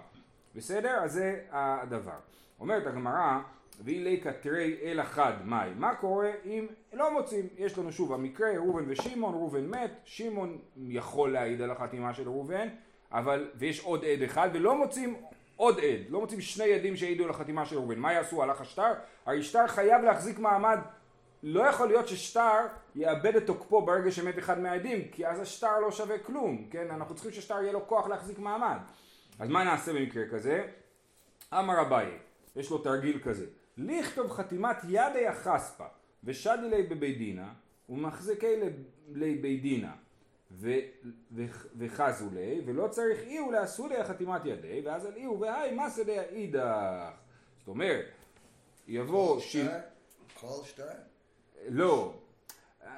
בסדר? 0.55 0.99
אז 1.03 1.13
זה 1.13 1.41
הדבר. 1.51 2.17
אומרת 2.59 2.87
הגמרא, 2.87 3.39
ואי 3.83 4.03
ליקה 4.03 4.33
תרי 4.33 4.77
אל 4.83 5.01
אחד 5.01 5.33
מאי. 5.45 5.69
מה 5.75 5.95
קורה 5.95 6.31
אם 6.45 6.67
לא 6.93 7.13
מוצאים? 7.13 7.47
יש 7.57 7.77
לנו 7.77 7.91
שוב 7.91 8.13
המקרה, 8.13 8.51
ראובן 8.55 8.83
ושמעון, 8.87 9.33
ראובן 9.33 9.65
מת, 9.65 9.91
שמעון 10.03 10.57
יכול 10.77 11.31
להעיד 11.31 11.61
על 11.61 11.71
החתימה 11.71 12.13
של 12.13 12.23
ראובן, 12.29 12.67
אבל, 13.11 13.49
ויש 13.55 13.79
עוד 13.79 14.05
עד 14.05 14.21
אחד, 14.21 14.49
ולא 14.53 14.77
מוצאים 14.77 15.15
עוד 15.55 15.79
עד, 15.79 16.09
לא 16.09 16.19
מוצאים 16.19 16.41
שני 16.41 16.73
עדים 16.73 16.95
שהעידו 16.95 17.23
על 17.23 17.29
החתימה 17.29 17.65
של 17.65 17.75
ראובן. 17.75 17.99
מה 17.99 18.13
יעשו? 18.13 18.43
הלך 18.43 18.61
השטר? 18.61 18.93
הרי 19.25 19.43
שטר 19.43 19.67
חייב 19.67 20.01
להחזיק 20.01 20.39
מעמד 20.39 20.79
לא 21.43 21.63
יכול 21.63 21.87
להיות 21.87 22.07
ששטר 22.07 22.59
יאבד 22.95 23.35
את 23.35 23.45
תוקפו 23.45 23.81
ברגע 23.81 24.11
שמת 24.11 24.39
אחד 24.39 24.59
מהעדים, 24.59 25.07
כי 25.11 25.27
אז 25.27 25.39
השטר 25.39 25.79
לא 25.79 25.91
שווה 25.91 26.17
כלום, 26.17 26.67
כן? 26.71 26.87
אנחנו 26.91 27.15
צריכים 27.15 27.31
ששטר 27.31 27.61
יהיה 27.61 27.73
לו 27.73 27.87
כוח 27.87 28.07
להחזיק 28.07 28.39
מעמד. 28.39 28.77
אז 29.39 29.49
מה 29.49 29.63
נעשה 29.63 29.93
במקרה 29.93 30.23
כזה? 30.31 30.67
אמר 31.53 31.81
אביי, 31.81 32.17
יש 32.55 32.69
לו 32.69 32.77
תרגיל 32.77 33.19
כזה, 33.23 33.45
לכתוב 33.77 34.31
חתימת 34.31 34.77
ידי 34.83 35.27
החספה, 35.27 35.85
ושדי 36.23 36.69
לי 36.69 36.83
בבית 36.83 37.17
דינה, 37.17 37.53
ומחזקי 37.89 38.55
לי 39.13 39.35
בית 39.35 39.61
דינה, 39.61 39.95
וחזו 41.77 42.29
לי, 42.33 42.61
ולא 42.65 42.87
צריך 42.87 43.19
אי 43.19 43.39
ולעשו 43.39 43.87
לי 43.87 44.03
חתימת 44.03 44.45
ידי, 44.45 44.81
ואז 44.85 45.05
על 45.05 45.15
אי 45.15 45.27
ובהי 45.27 45.75
מסה 45.75 46.03
די 46.03 46.19
אידך. 46.19 47.11
זאת 47.59 47.67
אומרת, 47.67 48.05
יבוא... 48.87 49.41
כל 50.33 50.47
שטר? 50.63 50.87
לא. 51.67 52.13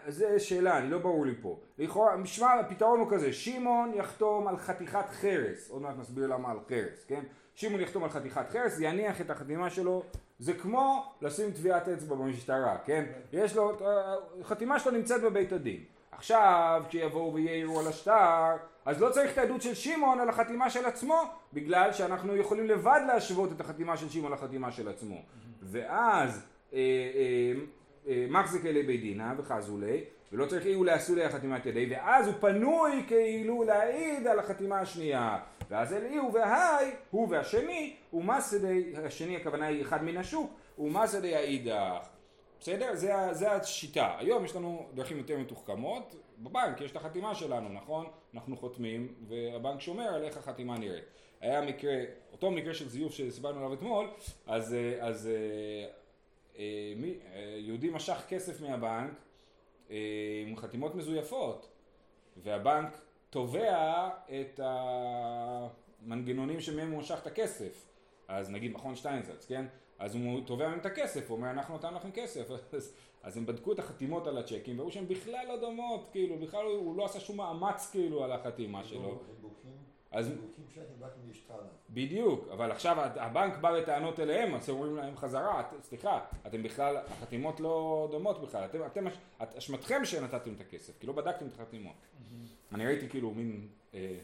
זו 0.08 0.26
שאלה, 0.38 0.78
אני 0.78 0.90
לא 0.90 0.98
ברור 0.98 1.26
לי 1.26 1.36
פה. 1.42 1.60
לכאורה, 1.78 2.16
משמע, 2.16 2.54
הפתרון 2.54 3.00
הוא 3.00 3.12
כזה, 3.12 3.34
שמעון 3.34 3.92
יחתום 3.96 4.48
על 4.48 4.58
חתיכת 4.58 5.10
חרס, 5.10 5.70
עוד 5.70 5.82
מעט 5.82 5.96
נסביר 6.00 6.28
למה 6.28 6.52
על 6.52 6.58
חרס, 6.70 7.06
כן? 7.08 7.24
שמעון 7.56 7.82
יחתום 7.82 8.04
על 8.04 8.10
חתיכת 8.10 8.50
חרס, 8.50 8.78
יניח 8.80 9.22
את 9.22 9.30
החתימה 9.30 9.70
שלו, 9.70 10.04
זה 10.40 10.54
כמו 10.54 11.14
לשים 11.22 11.52
טביעת 11.52 11.88
אצבע 11.88 12.16
במשטרה, 12.16 12.78
כן? 12.86 13.06
יש 13.34 13.56
לו, 13.56 13.78
החתימה 14.42 14.80
שלו 14.80 14.92
נמצאת 14.92 15.22
בבית 15.22 15.52
הדין. 15.52 15.84
עכשיו, 16.12 16.84
כשיבואו 16.90 17.34
ויעירו 17.34 17.80
על 17.80 17.88
השטר, 17.88 18.56
אז 18.86 19.02
לא 19.02 19.10
צריך 19.10 19.34
את 19.34 19.38
העדות 19.38 19.62
של 19.62 19.74
שמעון 19.74 20.20
על 20.20 20.30
החתימה 20.30 20.70
של 20.70 20.86
עצמו, 20.86 21.22
בגלל 21.54 21.94
שאנחנו 21.94 22.36
יכולים 22.36 22.66
לבד 22.66 23.02
להשוות 23.08 23.52
את 23.52 23.62
החתימה 23.62 23.98
של 23.98 24.10
שמעון 24.10 24.32
לחתימה 24.32 24.72
של 24.72 24.88
עצמו. 24.88 25.22
ואז 25.62 26.46
אה, 26.74 26.80
אה, 26.80 27.60
מחזיק 28.30 28.66
אלי 28.66 28.84
בית 28.84 29.02
דינא 29.02 29.34
וחזולי, 29.38 30.04
ולא 30.32 30.46
צריך 30.46 30.66
אילו 30.66 30.84
לעשו 30.84 31.16
לי 31.16 31.30
חתימת 31.30 31.66
ידי, 31.66 31.88
ואז 31.90 32.28
הוא 32.28 32.36
פנוי 32.40 33.04
כאילו 33.08 33.64
להעיד 33.64 34.28
על 34.28 34.40
החתימה 34.40 34.80
השנייה. 34.80 35.38
ואז 35.70 35.94
אל 35.94 36.06
אי 36.06 36.20
והי, 36.34 36.92
הוא 37.12 37.28
והשני, 37.30 37.96
ומסדי, 38.14 38.94
השני 39.06 39.36
הכוונה 39.36 39.66
היא 39.66 39.82
אחד 39.82 40.04
מן 40.04 40.18
השוק, 40.18 40.54
ומסדי 40.80 41.36
האידך. 41.36 42.08
בסדר? 42.60 42.96
זה, 42.96 43.14
זה 43.32 43.52
השיטה. 43.52 44.16
היום 44.18 44.46
יש 44.46 44.56
לנו 44.56 44.86
דרכים 44.94 45.18
יותר 45.18 45.38
מתוחכמות. 45.38 46.16
בבנק 46.38 46.82
יש 46.82 46.92
את 46.92 46.96
החתימה 46.96 47.36
שלנו, 47.36 47.70
נכון? 47.70 48.06
אנחנו 48.34 48.58
חותמים, 48.58 49.14
והבנק 49.28 49.82
שומר 49.82 50.04
על 50.04 50.24
איך 50.24 50.38
החתימה 50.38 50.78
נראית. 50.78 51.04
היה 51.42 51.62
מקרה, 51.62 51.94
אותו 52.32 52.52
מקרה 52.52 52.74
של 52.74 52.90
זיוף 52.90 53.14
שהסברנו 53.14 53.60
עליו 53.60 53.74
אתמול, 53.74 54.08
אז, 54.48 54.74
אה, 54.74 55.08
אז 55.08 55.28
אה, 55.28 55.88
יהודי 57.58 57.90
משך 57.90 58.26
כסף 58.28 58.62
מהבנק 58.62 59.12
עם 60.48 60.56
חתימות 60.56 60.96
מזויפות, 60.96 61.70
והבנק 62.38 63.02
תובע 63.30 64.10
את 64.26 64.60
המנגנונים 64.64 66.62
שמהם 66.62 66.92
הוא 66.92 67.00
משך 67.00 67.20
את 67.22 67.28
הכסף. 67.28 67.88
אז 68.28 68.50
נגיד 68.50 68.74
מכון 68.74 68.96
שטיינזלץ, 68.96 69.46
כן? 69.46 69.66
אז 70.00 70.16
הוא 70.16 70.42
תובע 70.46 70.68
מהם 70.68 70.80
את 70.80 70.86
הכסף, 70.86 71.30
הוא 71.30 71.38
אומר 71.38 71.52
אנחנו 71.52 71.76
נתנו 71.76 71.96
לכם 71.96 72.12
כסף, 72.12 72.52
אז, 72.74 72.94
אז 73.24 73.38
הם 73.38 73.46
בדקו 73.46 73.72
את 73.72 73.80
החתימות 73.80 74.28
על 74.28 74.38
הצ'קים 74.38 74.78
והראו 74.78 74.92
שהן 74.92 75.08
בכלל 75.08 75.46
לא 75.48 75.60
דומות, 75.60 76.10
כאילו, 76.12 76.38
בכלל 76.38 76.66
הוא 76.66 76.98
לא 76.98 77.06
עשה 77.06 77.20
שום 77.20 77.38
מאמץ 77.38 77.90
כאילו 77.92 78.24
על 78.24 78.32
החתימה 78.32 78.84
שלו. 78.84 79.20
אז... 80.16 80.32
בדיוק, 81.90 82.48
אבל 82.52 82.72
עכשיו 82.72 82.98
הבנק 83.00 83.58
בא 83.58 83.82
בטענות 83.82 84.20
אליהם, 84.20 84.56
אז 84.56 84.70
אומרים 84.70 84.96
להם 84.96 85.18
חזרה, 85.18 85.64
סליחה, 85.82 86.20
אתם 86.48 86.64
בכלל, 86.64 86.98
החתימות 86.98 87.60
לא 87.60 88.08
דומות 88.12 88.42
בכלל, 88.42 88.66
אתם, 88.66 88.80
אתם, 88.86 89.06
אשמתכם 89.58 90.06
שנתתם 90.06 90.54
את 90.54 90.62
הכסף, 90.62 91.00
כי 91.00 91.08
לא 91.08 91.14
בדקתם 91.14 91.48
את 91.48 91.54
החתימות. 91.54 91.96
אני 92.72 92.86
ראיתי 92.86 93.10
כאילו 93.10 93.32
מין, 93.32 93.68
אה, 93.94 94.18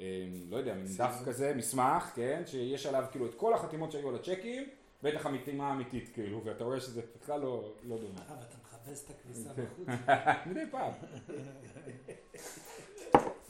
אה, 0.00 0.26
לא 0.50 0.56
יודע, 0.56 0.74
מין 0.74 0.86
דף 0.86 1.22
כזה, 1.26 1.54
מסמך, 1.54 2.12
כן, 2.14 2.42
שיש 2.46 2.86
עליו 2.86 3.04
כאילו 3.10 3.26
את 3.26 3.34
כל 3.34 3.54
החתימות 3.54 3.92
שהיו 3.92 4.08
על 4.08 4.14
הצ'קים, 4.14 4.68
בטח 5.02 5.26
החתימה 5.26 5.68
האמיתית, 5.68 6.10
כאילו, 6.14 6.44
ואתה 6.44 6.64
רואה 6.64 6.80
שזה 6.80 7.02
בכלל 7.22 7.40
לא, 7.40 7.72
לא 7.84 7.96
דומה. 7.96 8.20
אה, 8.28 8.34
ואתה 8.40 8.56
מחפש 8.62 9.04
את 9.04 9.10
הכניסה 9.10 9.50
בחוץ. 9.52 9.88
מדי 10.46 10.64
פעם. 10.70 10.92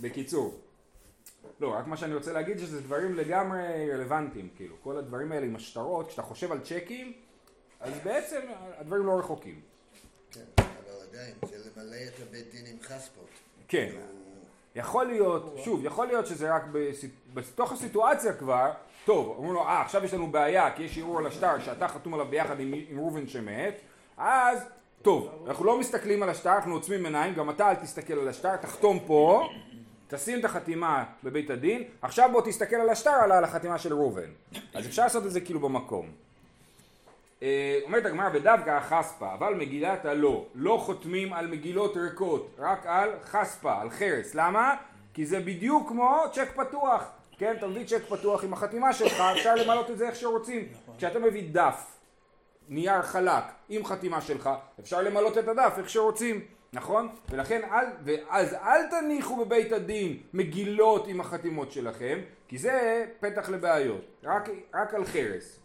בקיצור. 0.01 0.61
לא, 1.61 1.69
רק 1.69 1.87
מה 1.87 1.97
שאני 1.97 2.15
רוצה 2.15 2.33
להגיד 2.33 2.59
שזה 2.59 2.81
דברים 2.81 3.15
לגמרי 3.15 3.93
רלוונטיים, 3.93 4.49
כאילו, 4.57 4.77
כל 4.83 4.97
הדברים 4.97 5.33
האלה 5.33 5.47
עם 5.47 5.57
השטרות, 5.57 6.09
כשאתה 6.09 6.23
חושב 6.23 6.53
על 6.53 6.61
צ'קים, 6.61 7.13
אז 7.81 7.93
בעצם 8.05 8.41
הדברים 8.79 9.07
לא 9.07 9.19
רחוקים. 9.19 9.61
כן, 10.33 10.41
אבל 10.57 10.67
עדיין, 11.11 11.35
זה 11.43 11.57
למלא 11.57 11.97
את 12.09 12.29
הבית 12.29 12.51
דין 12.53 12.67
עם 12.67 12.77
חספות. 12.83 13.29
כן. 13.69 13.93
יכול 14.75 15.07
להיות, 15.07 15.59
שוב, 15.65 15.85
יכול 15.85 16.07
להיות 16.07 16.27
שזה 16.27 16.55
רק 16.55 16.63
בתוך 17.35 17.73
הסיטואציה 17.73 18.33
כבר, 18.33 18.73
טוב, 19.05 19.35
אומרים 19.37 19.55
לו, 19.55 19.63
אה, 19.63 19.83
עכשיו 19.83 20.05
יש 20.05 20.15
לנו 20.15 20.33
בעיה, 20.33 20.71
כי 20.77 20.83
יש 20.83 20.99
ערעור 20.99 21.19
על 21.19 21.27
השטר 21.27 21.61
שאתה 21.61 21.89
חתום 21.89 22.15
עליו 22.15 22.27
ביחד 22.27 22.61
עם, 22.61 22.75
עם 22.89 22.99
ראובן 22.99 23.29
שמת, 23.29 23.75
אז, 24.17 24.59
טוב, 25.03 25.45
אנחנו 25.47 25.65
לא 25.65 25.81
מסתכלים 25.81 26.23
על 26.23 26.29
השטר, 26.29 26.55
אנחנו 26.55 26.75
עוצמים 26.75 27.05
עיניים, 27.05 27.35
גם 27.35 27.51
אתה 27.51 27.71
אל 27.71 27.75
תסתכל 27.75 28.13
על 28.13 28.29
השטר, 28.29 28.57
תחתום 28.57 28.99
פה, 29.07 29.49
תשים 30.15 30.41
את 30.41 30.45
החתימה 30.45 31.05
בבית 31.25 31.51
הדין, 31.51 31.85
עכשיו 32.03 32.29
בוא 32.33 32.43
תסתכל 32.45 32.77
על 32.77 32.91
השטר, 32.91 33.11
על 33.11 33.45
החתימה 33.45 33.79
של 33.79 33.95
ראובן. 33.95 34.31
אז 34.75 34.87
אפשר 34.87 35.03
לעשות 35.03 35.27
את 35.27 35.31
זה 35.31 35.41
כאילו 35.41 35.61
במקום. 35.61 36.11
אה, 37.43 37.81
אומרת 37.83 38.07
הגמרא 38.07 38.29
ודווקא 38.33 38.71
החספה, 38.71 39.35
אבל 39.35 39.55
מגילת 39.55 40.05
הלא, 40.05 40.47
לא 40.55 40.83
חותמים 40.83 41.33
על 41.33 41.47
מגילות 41.47 41.97
ריקות, 41.97 42.55
רק 42.59 42.87
על 42.87 43.11
חספה, 43.25 43.81
על 43.81 43.91
חרס. 43.91 44.35
למה? 44.35 44.75
כי 45.15 45.27
זה 45.27 45.41
בדיוק 45.41 45.89
כמו 45.89 46.21
צ'ק 46.33 46.49
פתוח. 46.57 47.11
כן, 47.39 47.55
אתה 47.59 47.67
מביא 47.67 47.87
צ'ק 47.87 48.03
פתוח 48.09 48.45
עם 48.45 48.53
החתימה 48.53 48.93
שלך, 48.93 49.23
אפשר 49.33 49.55
למלות 49.55 49.91
את 49.91 49.99
זה 49.99 50.09
איך 50.09 50.17
שרוצים. 50.17 50.69
נכון. 50.83 50.95
כשאתה 50.99 51.19
מביא 51.19 51.49
דף, 51.53 51.87
נייר 52.69 53.03
חלק, 53.03 53.45
עם 53.69 53.85
חתימה 53.85 54.21
שלך, 54.21 54.51
אפשר 54.81 55.03
למלות 55.03 55.39
את 55.39 55.49
הדף 55.49 55.75
איך 55.79 55.89
שרוצים. 55.89 56.41
נכון? 56.73 57.09
ולכן 57.31 57.61
אל, 57.73 57.85
ואז 58.05 58.55
אל 58.55 58.87
תניחו 58.91 59.45
בבית 59.45 59.73
הדין 59.73 60.17
מגילות 60.35 61.09
עם 61.09 61.21
החתימות 61.21 61.73
שלכם, 61.73 62.19
כי 62.49 62.59
זה 62.59 63.07
פתח 63.21 63.49
לבעיות, 63.49 64.05
רק, 64.25 64.49
רק 64.75 64.95
על 64.95 65.05
חרס. 65.05 65.59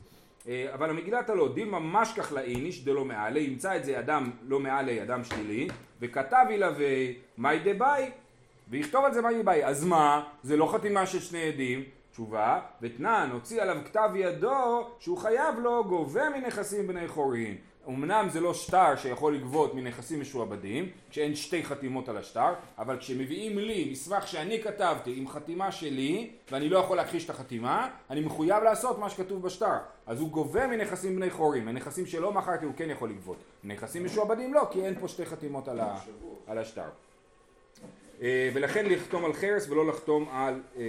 אה, 0.47 0.67
אבל 0.73 0.89
המגילת 0.89 1.29
הלא, 1.29 1.53
דין 1.53 1.69
ממש 1.69 2.13
כך 2.17 2.31
לאיניש 2.31 2.85
דלא 2.85 3.05
מעלה, 3.05 3.39
ימצא 3.39 3.77
את 3.77 3.85
זה 3.85 3.99
אדם 3.99 4.31
לא 4.43 4.59
מעלה, 4.59 5.03
אדם 5.03 5.23
שלילי, 5.23 5.67
וכתב 6.01 6.45
ילווה 6.49 6.95
מאי 7.37 7.59
דבאי, 7.65 8.11
ויכתוב 8.69 9.05
על 9.05 9.13
זה 9.13 9.21
מאי 9.21 9.41
דבאי. 9.41 9.65
אז 9.65 9.85
מה? 9.85 10.23
זה 10.43 10.57
לא 10.57 10.73
חתימה 10.73 11.05
של 11.05 11.19
שני 11.19 11.43
עדים, 11.43 11.83
תשובה, 12.11 12.59
ותנן 12.81 13.29
הוציא 13.33 13.61
עליו 13.61 13.77
כתב 13.85 14.09
ידו 14.15 14.87
שהוא 14.99 15.17
חייב 15.17 15.59
לו 15.59 15.83
גובה 15.83 16.29
מנכסים 16.29 16.87
בני 16.87 17.07
חורין. 17.07 17.57
אמנם 17.87 18.27
זה 18.29 18.41
לא 18.41 18.53
שטר 18.53 18.95
שיכול 18.95 19.35
לגבות 19.35 19.73
מנכסים 19.73 20.21
משועבדים, 20.21 20.89
כשאין 21.09 21.35
שתי 21.35 21.63
חתימות 21.63 22.09
על 22.09 22.17
השטר, 22.17 22.53
אבל 22.77 22.97
כשמביאים 22.97 23.57
לי 23.59 23.89
מסמך 23.91 24.27
שאני 24.27 24.61
כתבתי 24.63 25.13
עם 25.17 25.27
חתימה 25.27 25.71
שלי, 25.71 26.31
ואני 26.51 26.69
לא 26.69 26.79
יכול 26.79 26.97
להכחיש 26.97 27.25
את 27.25 27.29
החתימה, 27.29 27.89
אני 28.09 28.21
מחויב 28.21 28.63
לעשות 28.63 28.99
מה 28.99 29.09
שכתוב 29.09 29.41
בשטר. 29.41 29.77
אז 30.07 30.19
הוא 30.19 30.29
גובה 30.29 30.67
מנכסים 30.67 31.15
בני 31.15 31.29
חורים, 31.29 31.65
מנכסים 31.65 32.05
שלא 32.05 32.33
מכרתי 32.33 32.65
הוא 32.65 32.73
כן 32.77 32.89
יכול 32.89 33.09
לגבות. 33.09 33.37
מנכסים 33.63 34.05
משועבדים 34.05 34.53
לא, 34.53 34.67
כי 34.71 34.85
אין 34.85 34.99
פה 34.99 35.07
שתי 35.07 35.25
חתימות 35.25 35.67
על, 35.67 35.79
ה, 35.79 35.99
על 36.47 36.57
השטר. 36.57 36.89
אה, 38.21 38.49
ולכן 38.53 38.85
לחתום 38.85 39.25
על 39.25 39.33
חרס 39.33 39.69
ולא 39.69 39.87
לחתום 39.87 40.29
על 40.31 40.61
אה, 40.77 40.83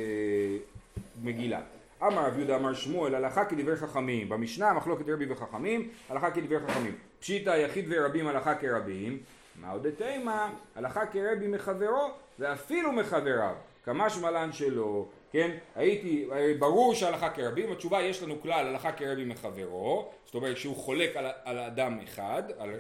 מגילה. 1.22 1.60
אמר 2.02 2.26
רב 2.26 2.38
יהודה 2.38 2.56
אמר 2.56 2.74
שמואל 2.74 3.14
הלכה 3.14 3.44
כדברי 3.44 3.76
חכמים. 3.76 4.28
במשנה 4.28 4.72
מחלוקת 4.72 5.08
רבי 5.08 5.32
וחכמים 5.32 5.88
הלכה 6.08 6.30
כדברי 6.30 6.60
חכמים. 6.60 6.94
פשיטא 7.20 7.50
יחיד 7.50 7.84
ורבים 7.88 8.26
הלכה 8.26 8.54
כרבים. 8.54 9.18
מה 9.56 9.70
עוד 9.70 9.86
תימא 9.90 10.48
הלכה 10.76 11.06
כרבי 11.06 11.46
מחברו 11.46 12.10
ואפילו 12.38 12.92
מחבריו. 12.92 13.54
כמה 13.84 14.10
שמלן 14.10 14.52
שלו 14.52 15.08
כן? 15.32 15.56
הייתי 15.76 16.28
ברור 16.58 16.94
שהלכה 16.94 17.30
כרבים 17.30 17.72
התשובה 17.72 18.02
יש 18.02 18.22
לנו 18.22 18.42
כלל 18.42 18.66
הלכה 18.66 18.92
כרבי 18.92 19.24
מחברו. 19.24 20.10
זאת 20.24 20.34
אומרת 20.34 20.56
שהוא 20.56 20.76
חולק 20.76 21.16
על, 21.16 21.26
על 21.44 21.58
אדם 21.58 21.98
אחד 22.04 22.42
על 22.58 22.70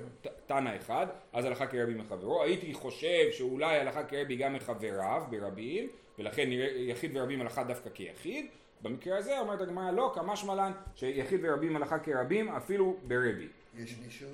תנא 0.46 0.76
אחד 0.76 1.06
אז 1.32 1.44
הלכה 1.44 1.66
כרבי 1.66 1.94
מחברו. 1.94 2.42
הייתי 2.42 2.74
חושב 2.74 3.30
שאולי 3.32 3.78
הלכה 3.78 4.04
כרבי 4.04 4.36
גם 4.36 4.54
מחבריו 4.54 5.22
ברבים 5.30 5.88
ולכן 6.18 6.48
יחיד 6.76 7.16
ורבים 7.16 7.40
הלכה 7.40 7.64
דווקא 7.64 7.90
כיחיד 7.94 8.46
במקרה 8.82 9.18
הזה 9.18 9.38
אומרת 9.38 9.60
הגמרא 9.60 9.90
לא, 9.90 10.12
כמה 10.14 10.36
שמלן 10.36 10.72
שיחיד 10.94 11.40
ורבים 11.42 11.76
הלכה 11.76 11.98
כרבים 11.98 12.48
אפילו 12.48 12.96
ברבי. 13.06 13.48
יש 13.76 13.96
מישהו 14.04 14.28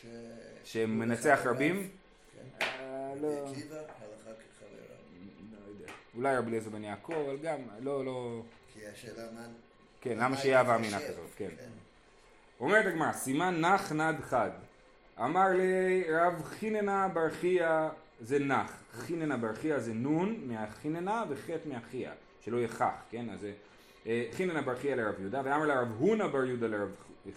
ש... 0.00 0.06
שמנצח 0.64 1.40
רבים? 1.44 1.88
כן. 2.34 2.66
אה, 2.66 3.14
לא. 3.20 3.28
לא 3.30 3.80
אולי 6.16 6.36
רבי 6.36 6.48
אליעזר 6.48 6.70
בן 6.70 6.84
יעקב, 6.84 7.12
אבל 7.12 7.36
גם, 7.36 7.58
לא, 7.80 8.04
לא... 8.04 8.42
כי 8.74 8.86
השאלה 8.86 9.22
מה... 9.34 9.46
כן, 10.00 10.18
למה 10.18 10.36
שיהיה 10.36 10.60
הווה 10.60 10.76
אמינא 10.76 10.98
כזאת, 10.98 11.30
כן. 11.36 11.48
כן. 11.58 11.70
אומרת 12.60 12.86
הגמרא, 12.86 13.12
סימן 13.12 13.60
נח 13.60 13.92
נד 13.92 14.20
חד. 14.20 14.50
אמר 15.20 15.48
לי 15.48 16.04
רב 16.12 16.42
חיננה 16.44 17.08
ברכיה 17.08 17.88
זה 18.20 18.38
נח. 18.38 18.82
חיננה 18.92 19.36
ברכיה 19.36 19.80
זה 19.80 19.94
נון 19.94 20.40
מהחיננה 20.46 21.24
וחטא 21.28 21.68
מהחייה. 21.68 22.12
שלא 22.40 22.56
יהיה 22.56 22.68
כך, 22.68 22.94
כן? 23.10 23.30
אז 23.30 23.40
זה 23.40 23.52
חיננה 24.32 24.62
בר 24.62 24.76
חייא 24.76 24.94
לרב 24.94 25.14
יהודה, 25.20 25.40
ואמר 25.44 25.66
לרב 25.66 25.88
הונא 25.98 26.26
בר 26.26 26.44
יהודה 26.44 26.66
לרב 26.66 26.88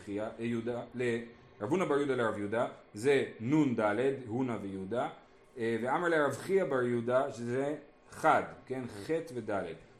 חייא, 0.05 0.25
יהודה, 0.39 0.82
רב 1.62 1.70
הונא 1.70 1.86
בר 1.86 1.98
יהודה 1.98 2.15
לרב 2.15 2.38
יהודה, 2.38 2.67
זה 2.93 3.24
נ"ד, 3.39 3.79
הונא 4.27 4.58
ויהודה, 4.62 5.10
אה, 5.58 5.77
ואמר 5.82 6.08
לרב 6.08 6.32
חייא 6.34 6.63
בר 6.63 6.84
יהודה, 6.84 7.32
שזה 7.32 7.75
חד, 8.12 8.43
כן, 8.67 8.82
ח' 8.88 9.10
וד' 9.34 9.51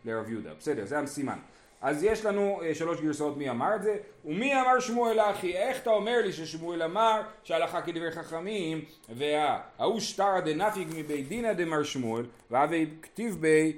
לרב 0.06 0.30
יהודה, 0.30 0.54
בסדר, 0.54 0.86
זה 0.86 1.00
הסימן. 1.00 1.38
אז 1.82 2.04
יש 2.04 2.26
לנו 2.26 2.62
אה, 2.62 2.76
שלוש 2.76 3.02
גרסאות 3.02 3.38
מי 3.38 3.50
אמר 3.50 3.76
את 3.76 3.84
זה, 3.84 3.98
ומי 4.26 4.62
אמר 4.62 4.80
שמואל 4.80 5.20
אחי, 5.20 5.54
איך 5.54 5.82
אתה 5.82 5.90
אומר 5.90 6.22
לי 6.26 6.34
ששמואל 6.34 6.84
אמר 6.84 7.22
שהלכה 7.44 7.82
כדברי 7.82 8.12
חכמים, 8.12 8.86
וההוא 9.10 10.00
שטרא 10.00 10.40
דנפיג 10.40 10.88
מבית 10.96 11.28
דינא 11.28 11.54
דמר 11.54 11.84
שמואל, 11.84 12.26
והווה 12.52 12.78
כתיב 13.02 13.38
בי 13.42 13.74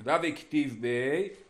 אה, 0.00 0.04
והווה 0.04 0.32
כתיב 0.32 0.76
ב... 0.80 0.86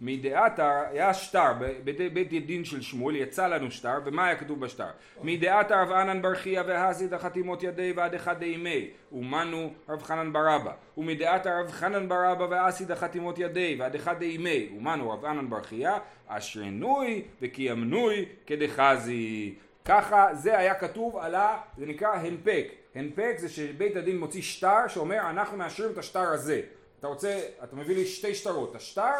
מדעתר, 0.00 0.72
היה 0.90 1.14
שטר, 1.14 1.52
בבית 1.84 2.46
דין 2.46 2.64
של 2.64 2.82
שמואל 2.82 3.16
יצא 3.16 3.46
לנו 3.46 3.70
שטר, 3.70 3.98
ומה 4.04 4.26
היה 4.26 4.36
כתוב 4.36 4.60
בשטר? 4.60 4.88
מדעתר 5.22 5.82
רב 5.82 5.92
ענן 5.92 6.22
בר 6.22 6.34
חייא 6.34 6.62
והזיד 6.66 7.14
החתימות 7.14 7.62
ידי 7.62 7.92
ועד 7.96 8.14
אחד 8.14 8.38
דימי, 8.38 8.90
ומנו 9.12 9.72
רב 9.88 10.02
חנן 10.02 10.32
ברבא, 10.32 10.72
ומדעתר 10.96 11.50
רב 11.60 11.70
חנן 11.70 12.08
ברבא 12.08 12.46
ואסיד 12.50 12.90
החתימות 12.90 13.38
ידי 13.38 13.76
ועד 13.78 13.94
אחד 13.94 14.18
דימי, 14.18 14.68
ומנו 14.76 15.10
רב 15.10 15.24
ענן 15.24 15.50
בר 15.50 15.62
חייא, 15.62 15.92
אשרנוי 16.26 17.22
וקיימנוי 17.42 18.24
כדחזי. 18.46 19.54
ככה 19.84 20.28
זה 20.32 20.58
היה 20.58 20.74
כתוב 20.74 21.16
על 21.16 21.34
ה... 21.34 21.58
זה 21.78 21.86
נקרא 21.86 22.14
הנפק. 22.14 22.68
הנפק 22.94 23.34
זה 23.38 23.48
שבית 23.48 23.96
הדין 23.96 24.18
מוציא 24.18 24.42
שטר 24.42 24.88
שאומר 24.88 25.30
אנחנו 25.30 25.56
מאשרים 25.56 25.90
את 25.90 25.98
השטר 25.98 26.28
הזה. 26.28 26.60
אתה 26.98 27.06
רוצה, 27.06 27.40
אתה 27.64 27.76
מביא 27.76 27.96
לי 27.96 28.06
שתי 28.06 28.34
שטרות, 28.34 28.74
השטר 28.74 29.14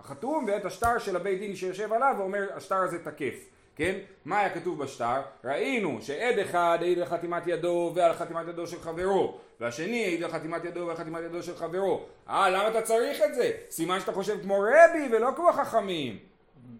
החתום 0.00 0.44
ואת 0.48 0.64
השטר 0.64 0.98
של 0.98 1.16
הבית 1.16 1.38
דין 1.38 1.56
שיושב 1.56 1.92
עליו 1.92 2.14
ואומר 2.18 2.48
השטר 2.56 2.76
הזה 2.76 3.04
תקף, 3.04 3.34
כן? 3.76 3.98
מה 4.24 4.38
היה 4.38 4.50
כתוב 4.50 4.82
בשטר? 4.82 5.20
ראינו 5.44 5.98
שעד 6.02 6.38
אחד 6.38 6.78
העיד 6.80 6.98
על 6.98 7.04
חתימת 7.04 7.42
ידו 7.46 7.92
ועל 7.94 8.12
חתימת 8.12 8.48
ידו 8.48 8.66
של 8.66 8.80
חברו 8.80 9.38
והשני 9.60 10.04
העיד 10.04 10.22
על 10.22 10.30
חתימת 10.30 10.64
ידו 10.64 10.86
ועל 10.86 10.96
חתימת 10.96 11.20
ידו 11.24 11.42
של 11.42 11.56
חברו 11.56 12.06
אה 12.28 12.50
למה 12.50 12.68
אתה 12.68 12.82
צריך 12.82 13.22
את 13.22 13.34
זה? 13.34 13.50
סימן 13.70 14.00
שאתה 14.00 14.12
חושב 14.12 14.42
כמו 14.42 14.58
רבי 14.60 15.16
ולא 15.16 15.30
כמו 15.36 15.52
חכמים 15.52 16.18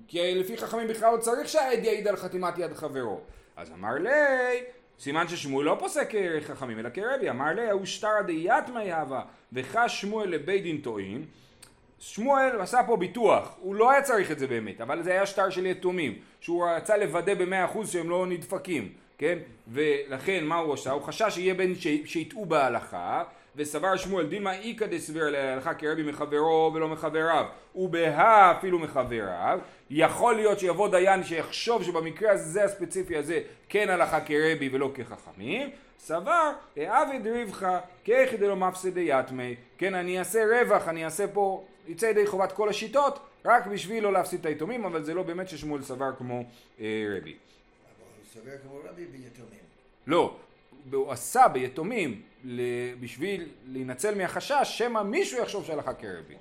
כי 0.08 0.34
לפי 0.34 0.56
חכמים 0.56 0.88
בכלל 0.88 1.12
לא 1.12 1.20
צריך 1.20 1.48
שהעד 1.48 1.84
יעיד 1.84 2.08
על 2.08 2.16
חתימת 2.16 2.58
יד 2.58 2.74
חברו 2.74 3.20
אז 3.56 3.72
אמר 3.72 3.94
לי 3.94 4.10
סימן 4.98 5.28
ששמואל 5.28 5.66
לא 5.66 5.76
פוסק 5.78 6.10
כחכמים 6.46 6.78
אלא 6.78 6.88
כרבי, 6.88 7.30
אמר 7.30 7.52
לי 7.54 7.68
ההוא 7.68 7.84
שטרא 7.84 8.22
דייתמא 8.22 8.78
יהווה 8.78 9.22
וחש 9.52 10.00
שמואל 10.00 10.28
לבית 10.28 10.62
דין 10.62 10.78
טועים 10.78 11.24
שמואל 11.98 12.60
עשה 12.60 12.80
פה 12.86 12.96
ביטוח, 12.96 13.56
הוא 13.60 13.74
לא 13.74 13.90
היה 13.90 14.02
צריך 14.02 14.30
את 14.30 14.38
זה 14.38 14.46
באמת, 14.46 14.80
אבל 14.80 15.02
זה 15.02 15.10
היה 15.10 15.26
שטר 15.26 15.50
של 15.50 15.66
יתומים, 15.66 16.18
שהוא 16.40 16.66
רצה 16.68 16.96
לוודא 16.96 17.34
במאה 17.34 17.64
אחוז 17.64 17.92
שהם 17.92 18.10
לא 18.10 18.26
נדפקים, 18.26 18.92
כן? 19.18 19.38
ולכן 19.68 20.44
מה 20.44 20.56
הוא 20.56 20.74
עשה? 20.74 20.90
הוא 20.90 21.02
חשש 21.02 21.34
שיהיה 21.34 21.54
בין 21.54 21.74
שיטעו 22.04 22.46
בהלכה, 22.46 23.24
וסבר 23.56 23.96
שמואל 23.96 24.26
דילמה 24.26 24.54
איכא 24.54 24.86
דסביר 24.86 25.30
להלכה 25.30 25.74
כרבי 25.74 26.02
מחברו 26.02 26.70
ולא 26.74 26.88
מחבריו, 26.88 27.44
ובהא 27.74 28.52
אפילו 28.58 28.78
מחבריו, 28.78 29.58
יכול 29.90 30.34
להיות 30.34 30.58
שיבוא 30.58 30.88
דיין 30.88 31.24
שיחשוב 31.24 31.84
שבמקרה 31.84 32.32
הזה 32.32 32.64
הספציפי 32.64 33.16
הזה 33.16 33.40
כן 33.68 33.90
הלכה 33.90 34.20
כרבי 34.20 34.68
ולא 34.72 34.90
כחכמים, 34.94 35.70
סבר 35.98 36.50
העבד 36.76 37.26
ריבך 37.26 37.66
כאיכי 38.04 38.36
דלא 38.36 38.56
מפסידי 38.56 39.08
יתמי, 39.10 39.54
כן 39.78 39.94
אני 39.94 40.18
אעשה 40.18 40.44
רווח, 40.44 40.88
אני 40.88 41.04
אעשה 41.04 41.26
פה, 41.28 41.64
יצא 41.88 42.06
ידי 42.06 42.26
חובת 42.26 42.52
כל 42.52 42.68
השיטות, 42.68 43.18
רק 43.44 43.66
בשביל 43.66 44.02
לא 44.02 44.12
להפסיד 44.12 44.40
את 44.40 44.46
היתומים, 44.46 44.84
אבל 44.84 45.02
זה 45.02 45.14
לא 45.14 45.22
באמת 45.22 45.48
ששמואל 45.48 45.82
סבר 45.82 46.10
כמו 46.18 46.44
אה, 46.80 47.06
רבי. 47.16 47.30
אבל 47.30 48.06
הוא 48.16 48.42
סבר 48.42 48.58
כמו 48.62 48.78
רבי 48.90 49.04
ביתומים. 49.04 49.64
לא, 50.06 50.36
הוא 50.92 51.12
עשה 51.12 51.48
ביתומים 51.48 52.22
בשביל 53.00 53.48
להינצל 53.66 54.14
מהחשש 54.14 54.54
שמא 54.64 55.02
מישהו 55.02 55.38
יחשוב 55.42 55.64
שהלכה 55.64 55.94
כרבי. 55.94 56.34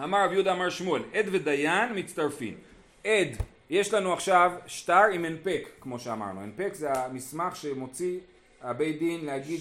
אמר 0.00 0.24
רב 0.24 0.32
יהודה 0.32 0.52
אמר 0.52 0.70
שמואל, 0.70 1.02
עד 1.14 1.26
ודיין 1.32 1.98
מצטרפים. 1.98 2.56
עד, 3.04 3.28
יש 3.70 3.94
לנו 3.94 4.12
עכשיו 4.12 4.52
שטר 4.66 5.04
עם 5.12 5.24
הנפק, 5.24 5.68
כמו 5.80 5.98
שאמרנו. 5.98 6.40
הנפק 6.40 6.74
זה 6.74 6.92
המסמך 6.92 7.56
שמוציא 7.56 8.18
הבית 8.62 8.98
דין 8.98 9.24
להגיד 9.24 9.60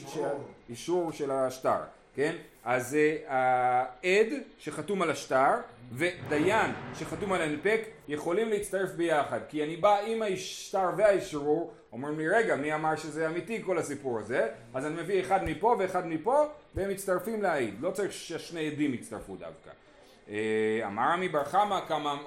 אישור 0.69 1.11
של 1.11 1.31
השטר, 1.31 1.79
כן? 2.15 2.35
אז 2.63 2.89
זה 2.89 3.17
העד 3.27 4.27
שחתום 4.59 5.01
על 5.01 5.11
השטר 5.11 5.51
ודיין 5.93 6.71
שחתום 6.99 7.33
על 7.33 7.41
הנפק 7.41 7.81
יכולים 8.07 8.49
להצטרף 8.49 8.89
ביחד 8.91 9.39
כי 9.49 9.63
אני 9.63 9.77
בא 9.77 9.99
עם 9.99 10.21
השטר 10.21 10.89
והאישרור 10.97 11.73
אומרים 11.91 12.19
לי 12.19 12.29
רגע 12.29 12.55
מי 12.55 12.73
אמר 12.73 12.95
שזה 12.95 13.27
אמיתי 13.27 13.63
כל 13.65 13.77
הסיפור 13.77 14.19
הזה? 14.19 14.47
אז 14.73 14.85
אני 14.85 15.01
מביא 15.01 15.21
אחד 15.21 15.43
מפה 15.43 15.75
ואחד 15.79 16.07
מפה 16.07 16.45
והם 16.75 16.89
מצטרפים 16.89 17.41
להעיד. 17.41 17.75
לא 17.81 17.91
צריך 17.91 18.11
ששני 18.13 18.67
עדים 18.67 18.93
יצטרפו 18.93 19.35
דווקא. 19.35 19.69
אה, 20.29 20.81
אמר 20.85 21.03
עמי 21.03 21.29
בר 21.29 21.43
חמא 21.43 21.79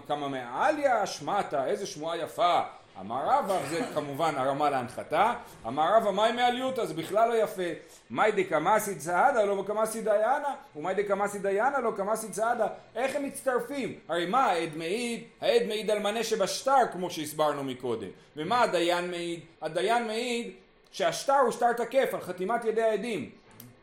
כמה 0.06 0.28
מעליה 0.28 1.06
שמעת 1.06 1.54
איזה 1.54 1.86
שמועה 1.86 2.16
יפה 2.16 2.60
אמר 3.00 3.22
רבא, 3.26 3.58
זה 3.70 3.80
כמובן 3.94 4.34
הרמה 4.36 4.70
להנחתה, 4.70 5.32
אמר 5.66 5.96
רבא, 5.96 6.10
מהי 6.10 6.32
מעליותא? 6.32 6.84
זה 6.84 6.94
בכלל 6.94 7.28
לא 7.28 7.34
יפה. 7.34 7.62
מאי 8.10 8.32
דקמאסי 8.32 8.94
צעדה 8.94 9.44
לא 9.44 9.64
קמאסי 9.66 10.00
דיינה, 10.00 10.54
ומאי 10.76 10.94
דקמאסי 10.94 11.38
דיינה 11.38 11.80
לא 11.80 11.92
קמאסי 11.96 12.30
צעדה. 12.30 12.66
איך 12.96 13.16
הם 13.16 13.24
מצטרפים? 13.24 13.98
הרי 14.08 14.26
מה 14.26 14.44
העד 14.44 14.76
מעיד? 14.76 15.24
העד 15.40 15.62
מעיד 15.66 15.90
על 15.90 15.98
מנה 15.98 16.24
שבשטר, 16.24 16.86
כמו 16.92 17.10
שהסברנו 17.10 17.64
מקודם. 17.64 18.08
ומה 18.36 18.62
הדיין 18.62 19.10
מעיד? 19.10 19.40
הדיין 19.62 20.06
מעיד 20.06 20.52
שהשטר 20.90 21.36
הוא 21.36 21.52
שטר 21.52 21.72
תקף 21.72 22.14
על 22.14 22.20
חתימת 22.20 22.64
ידי 22.64 22.82
העדים. 22.82 23.30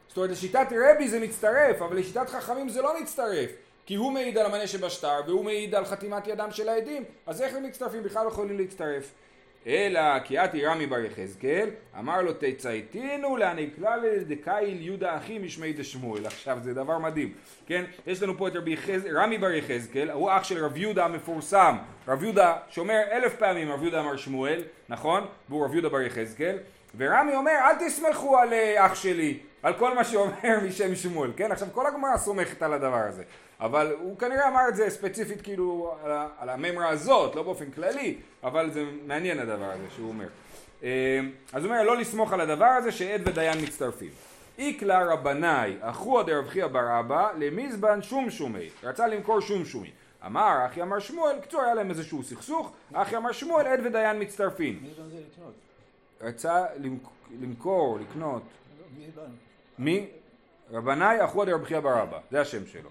זאת 0.08 0.18
אומרת, 0.18 0.30
לשיטת 0.30 0.68
רבי 0.86 1.08
זה 1.08 1.20
מצטרף, 1.20 1.82
אבל 1.82 2.00
לשיטת 2.00 2.30
חכמים 2.30 2.70
זה 2.70 2.82
לא 2.82 3.02
מצטרף. 3.02 3.50
כי 3.92 3.96
הוא 3.96 4.12
מעיד 4.12 4.38
על 4.38 4.46
המנה 4.46 4.68
שבשטר 4.68 5.20
והוא 5.28 5.46
מעיד 5.46 5.76
על 5.76 5.86
חתימת 5.86 6.28
ידם 6.28 6.48
של 6.52 6.70
העדים 6.70 7.04
אז 7.26 7.42
איך 7.42 7.56
הם 7.56 7.64
מצטרפים? 7.64 8.04
בכלל 8.04 8.24
לא 8.24 8.30
יכולים 8.30 8.58
להצטרף. 8.58 9.14
אלא 9.68 10.20
כי 10.20 10.40
את 10.40 10.50
רמי 10.64 10.88
בר 10.88 11.00
יחזקאל 11.00 11.70
אמר 12.00 12.22
לו 12.22 12.32
תצייתינו 12.34 13.38
להנקלה 13.38 13.98
לדקאיל 13.98 14.82
יהודה 14.82 15.18
אחי 15.18 15.40
משמי 15.40 15.74
דשמואל. 15.74 16.26
עכשיו 16.26 16.60
זה 16.64 16.74
דבר 16.74 16.98
מדהים 16.98 17.34
כן? 17.68 17.84
יש 18.08 18.22
לנו 18.22 18.38
פה 18.38 18.48
את 18.48 18.56
רבי 18.56 18.74
יחז... 18.74 19.06
רמי 19.14 19.38
בר 19.38 19.52
יחזקאל 19.52 20.12
הוא 20.12 20.32
אח 20.32 20.44
של 20.44 20.66
רב 20.66 20.78
יהודה 20.78 21.06
המפורסם. 21.06 21.76
רב 22.08 22.24
יהודה 22.24 22.58
שאומר 22.70 23.02
אלף 23.12 23.36
פעמים 23.36 23.72
רב 23.72 23.82
יהודה 23.82 24.00
אמר 24.00 24.18
שמואל 24.18 24.64
נכון? 24.90 25.26
והוא 25.50 25.66
רב 25.66 25.74
יהודה 25.74 25.90
בר 25.90 26.02
יחזקאל 26.02 26.58
ורמי 26.98 27.36
אומר 27.36 27.52
אל 27.52 27.88
תסמכו 27.88 28.38
על 28.38 28.54
אה, 28.54 28.86
אח 28.86 28.96
שלי 28.96 29.40
על 29.64 29.74
כל 29.74 29.96
מה 29.96 30.04
שאומר 30.04 30.60
משם 30.68 30.96
שמואל 30.96 31.32
כן 31.38 31.52
עכשיו 31.52 31.68
כל 31.74 31.88
הגמרא 31.88 32.18
סומכת 32.18 32.62
על 32.62 32.74
הדבר 32.74 33.04
הזה 33.08 33.24
אבל 33.62 33.96
הוא 34.00 34.18
כנראה 34.18 34.48
אמר 34.48 34.62
את 34.70 34.76
זה 34.76 34.90
ספציפית 34.90 35.42
כאילו 35.42 35.96
על, 36.04 36.12
על 36.40 36.50
הממרה 36.50 36.90
הזאת, 36.90 37.36
לא 37.36 37.44
באופן 37.44 37.72
כללי, 37.72 38.18
אבל 38.44 38.72
זה 38.72 38.84
מעניין 39.08 39.40
הדבר 39.40 39.66
הזה 39.66 39.84
שהוא 39.96 40.10
אומר. 40.10 40.28
אמ, 40.84 40.88
אז 41.54 41.64
הוא 41.64 41.72
אומר 41.74 41.84
לא 41.84 41.98
לסמוך 41.98 42.34
על 42.34 42.42
הדבר 42.42 42.66
הזה 42.66 42.92
שעד 42.92 43.22
ודיין 43.26 43.62
מצטרפים. 43.62 44.10
איקלה 44.58 45.14
רבנאי, 45.14 45.76
אחוה 45.82 46.24
דרב 46.24 46.48
חייא 46.48 46.68
בר 46.68 47.00
אבא, 47.00 47.30
למזבן 47.38 48.02
שום 48.02 48.30
שומי, 48.30 48.70
רצה 48.84 49.08
למכור 49.08 49.40
שום 49.40 49.66
שומי. 49.66 49.92
אמר, 50.26 50.58
אחי 50.66 50.82
אמר 50.82 51.00
שמואל, 51.00 51.36
קצור 51.42 51.62
היה 51.62 51.74
להם 51.74 51.90
איזשהו 51.90 52.24
סכסוך, 52.24 52.72
אחי 52.94 53.18
אמר 53.18 53.32
שמואל, 53.32 53.68
עד 53.68 53.80
ודיין 53.84 54.22
מצטרפים. 54.22 54.84
רצה 56.22 56.66
למכור, 57.40 58.00
לקנות. 58.00 58.44
מי? 59.80 60.08
רבנאי 60.72 61.26
אחוה 61.26 61.46
דרב 61.46 61.64
חייא 61.64 61.80
בר 61.80 62.04
אבא, 62.04 62.20
זה 62.32 62.42
השם 62.42 62.66
שלו. 62.68 62.90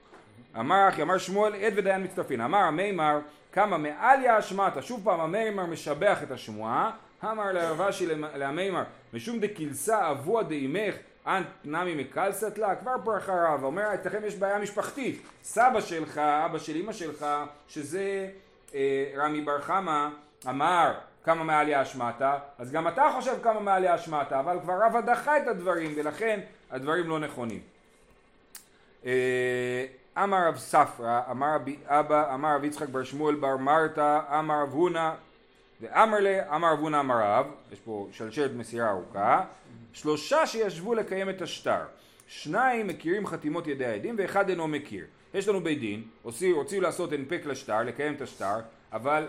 אמר 0.59 0.89
אחי, 0.89 1.03
אמר 1.03 1.19
שמואל, 1.19 1.55
עד 1.55 1.73
ודיין 1.77 2.03
מצטרפין. 2.03 2.41
אמר 2.41 2.59
המימר, 2.59 3.19
כמה 3.53 3.79
מעליה 3.79 4.39
אשמתה. 4.39 4.83
שוב 4.83 5.01
פעם 5.05 5.21
המימר 5.21 5.67
משבח 5.67 6.23
את 6.23 6.31
השמועה. 6.31 6.91
אמר 7.25 7.53
לרבשי 7.53 8.07
להמימר, 8.35 8.83
משום 9.13 9.41
דקילסה 9.41 10.11
אבוה 10.11 10.43
דאימך, 10.43 10.95
אנט 11.27 11.47
נמי 11.65 11.95
מקלסת 11.95 12.59
לה, 12.59 12.77
כבר 12.77 12.95
פה 13.05 13.17
אחריו, 13.17 13.61
אומר, 13.63 13.95
אצלכם 13.95 14.21
יש 14.25 14.35
בעיה 14.37 14.59
משפחתית. 14.59 15.23
סבא 15.43 15.81
שלך, 15.81 16.19
אבא 16.19 16.59
של 16.59 16.77
אמא 16.77 16.93
שלך, 16.93 17.27
שזה 17.69 18.31
אה, 18.75 19.13
רמי 19.17 19.41
בר 19.41 19.61
חמא, 19.61 20.09
אמר, 20.49 20.93
כמה 21.25 21.45
מעליה 21.45 21.83
אשמתה, 21.83 22.39
אז 22.59 22.73
גם 22.73 22.89
אתה 22.89 23.11
חושב 23.15 23.35
כמה 23.43 23.61
מעליה 23.61 23.95
אשמתה, 23.95 24.41
אבל 24.41 24.59
כבר 24.63 24.75
רבא 24.83 25.01
דחה 25.01 25.39
את 25.39 25.47
הדברים, 25.47 25.93
ולכן 25.97 26.41
הדברים 26.71 27.09
לא 27.09 27.19
נכונים. 27.19 27.61
אה, 29.07 29.87
אמר 30.19 30.49
רב 30.49 30.57
ספרא, 30.57 31.21
אמר 31.31 31.55
רבי 31.55 31.77
אבא, 31.87 32.35
אמר 32.35 32.55
רב 32.57 32.65
יצחק 32.65 32.89
בר 32.89 33.05
שמואל 33.05 33.35
בר 33.35 33.57
מרתא, 33.57 34.21
אמר 34.39 34.63
רב 34.63 34.73
הונא, 34.73 35.11
ואמר 35.81 36.21
לה, 36.21 36.57
אמר 36.57 36.73
רב 36.73 36.79
הונא 36.79 37.01
אמר 37.01 37.21
רב, 37.21 37.47
יש 37.73 37.79
פה 37.81 38.09
שלשלת 38.13 38.51
מסירה 38.57 38.91
ארוכה, 38.91 39.45
שלושה 39.93 40.47
שישבו 40.47 40.95
לקיים 40.95 41.31
את 41.31 41.43
השטר, 41.43 41.81
שניים 42.27 42.87
מכירים 42.87 43.27
חתימות 43.27 43.67
ידי 43.67 43.87
העדים 43.87 44.15
ואחד 44.19 44.49
אינו 44.49 44.69
מכיר. 44.69 45.05
יש 45.35 45.49
לנו 45.49 45.61
בית 45.61 45.81
דין, 45.81 46.03
הוציאו 46.23 46.81
לעשות 46.81 47.13
הנפק 47.13 47.41
לשטר, 47.45 47.83
לקיים 47.83 48.15
את 48.15 48.21
השטר, 48.21 48.61
אבל 48.93 49.27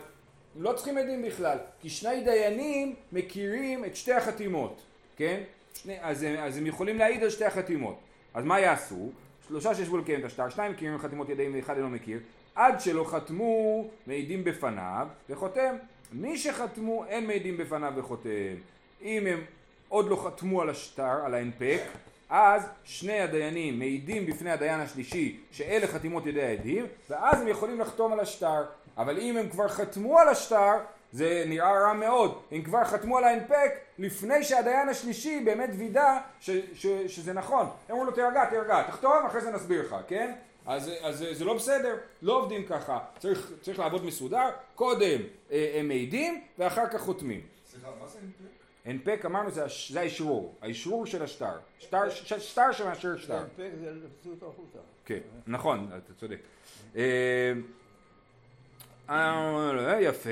לא 0.56 0.74
צריכים 0.74 0.98
עדים 0.98 1.22
בכלל, 1.22 1.58
כי 1.82 1.90
שני 1.90 2.24
דיינים 2.24 2.96
מכירים 3.12 3.86
את 3.86 3.96
שתי 3.96 4.14
החתימות, 4.14 4.82
כן? 5.18 5.44
שני, 5.74 5.98
אז, 6.02 6.26
אז 6.40 6.58
הם 6.58 6.66
יכולים 6.68 6.98
להעיד 6.98 7.24
על 7.24 7.30
שתי 7.30 7.46
החתימות. 7.46 7.96
אז 8.34 8.46
מה 8.46 8.60
יעשו? 8.60 9.10
שלושה 9.48 9.76
שישבו 9.76 9.98
לקיים 9.98 10.20
את 10.20 10.26
השטר, 10.26 10.50
שניים 10.50 10.72
מכירים 10.72 10.98
חתימות 10.98 11.30
ידיים 11.30 11.56
ואחד 11.56 11.76
אינו 11.76 11.90
מכיר, 11.90 12.20
עד 12.56 12.82
שלא 12.82 13.04
חתמו 13.04 13.88
מעידים 14.08 14.44
בפניו 14.44 15.08
וחותם. 15.30 15.76
מי 16.12 16.38
שחתמו 16.38 17.06
אין 17.06 17.28
מעידים 17.28 17.58
בפניו 17.58 17.94
וחותם. 17.96 18.56
אם 19.02 19.28
הם 19.28 19.44
עוד 19.90 20.10
לא 20.10 20.16
חתמו 20.16 20.62
על 20.62 20.70
השטר, 20.70 21.26
על 21.26 21.34
ההנפק, 21.34 21.82
אז 22.30 22.64
שני 22.84 23.20
הדיינים 23.20 23.80
מעידים 23.80 24.26
בפני 24.26 24.52
הדיין 24.52 24.80
השלישי 24.80 25.40
שאלה 25.52 25.88
חתימות 25.88 26.26
ידי 26.26 26.42
העדים, 26.42 26.86
ואז 27.10 27.42
הם 27.42 27.48
יכולים 27.48 27.80
לחתום 27.80 28.14
על 28.14 28.20
השטר. 28.20 28.64
אבל 28.98 29.18
אם 29.20 29.38
הם 29.38 29.50
כבר 29.50 29.68
חתמו 29.68 30.20
על 30.20 30.28
השטר, 30.28 30.78
זה 31.12 31.44
נראה 31.48 31.80
רע 31.80 31.94
מאוד. 31.94 32.42
הם 32.52 32.62
כבר 32.62 32.84
חתמו 32.84 33.18
על 33.18 33.24
ההנפק 33.24 33.72
לפני 34.00 34.44
שהדיין 34.44 34.90
השלישי 34.90 35.42
באמת 35.46 35.70
וידא 35.78 36.18
ש, 36.40 36.50
ש, 36.74 36.88
שזה 36.88 37.34
נכון. 37.34 37.66
הם 37.66 37.92
אמרו 37.92 38.06
לו 38.06 38.12
תירגע, 38.12 38.46
תירגע, 38.46 38.84
תחתום, 38.84 39.26
אחרי 39.28 39.42
זה 39.42 39.52
נסביר 39.52 39.82
לך, 39.82 39.96
כן? 40.08 40.34
אז, 40.66 40.92
אז 41.02 41.26
זה 41.32 41.46
לא 41.46 41.54
בסדר, 41.54 41.98
לא 42.22 42.34
עובדים 42.34 42.66
ככה. 42.66 43.00
צריך, 43.20 43.52
צריך 43.62 43.80
לעבוד 43.80 44.06
מסודר, 44.06 44.50
קודם 44.76 45.20
אה, 45.52 45.76
הם 45.80 45.88
מעידים 45.88 46.42
ואחר 46.58 46.88
כך 46.88 47.02
חותמים. 47.02 47.42
סליחה, 47.72 47.88
מה 48.02 48.08
זה 48.08 48.20
הנפק? 48.20 48.62
הנפק 48.86 49.26
אמרנו 49.26 49.52
זה, 49.52 49.66
זה 49.90 50.02
האשרור, 50.02 50.56
האשרור 50.62 51.06
של 51.06 51.24
השטר. 51.24 51.54
שטר, 51.80 52.10
ש, 52.10 52.34
שטר 52.34 52.72
שמאשר 52.72 53.18
שטר. 53.18 53.38
הנפק 53.38 53.70
זה 53.80 53.92
להוציא 53.92 54.32
אותו 54.32 54.48
החוצה. 54.48 54.80
כן, 55.06 55.20
נכון, 55.48 55.90
אתה 55.98 56.14
צודק. 56.14 56.40
אה, 59.12 59.98
יפה. 60.02 60.30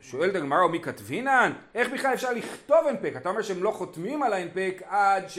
שואלת 0.00 0.34
הגמרא, 0.34 0.64
ומי 0.64 0.80
כתבינן? 0.80 1.52
איך 1.74 1.92
בכלל 1.92 2.14
אפשר 2.14 2.32
לכתוב 2.32 2.86
הנפק? 2.88 3.12
אתה 3.16 3.28
אומר 3.28 3.42
שהם 3.42 3.62
לא 3.62 3.70
חותמים 3.70 4.22
על 4.22 4.32
ההנפק 4.32 4.82
עד, 4.86 5.28
ש... 5.28 5.38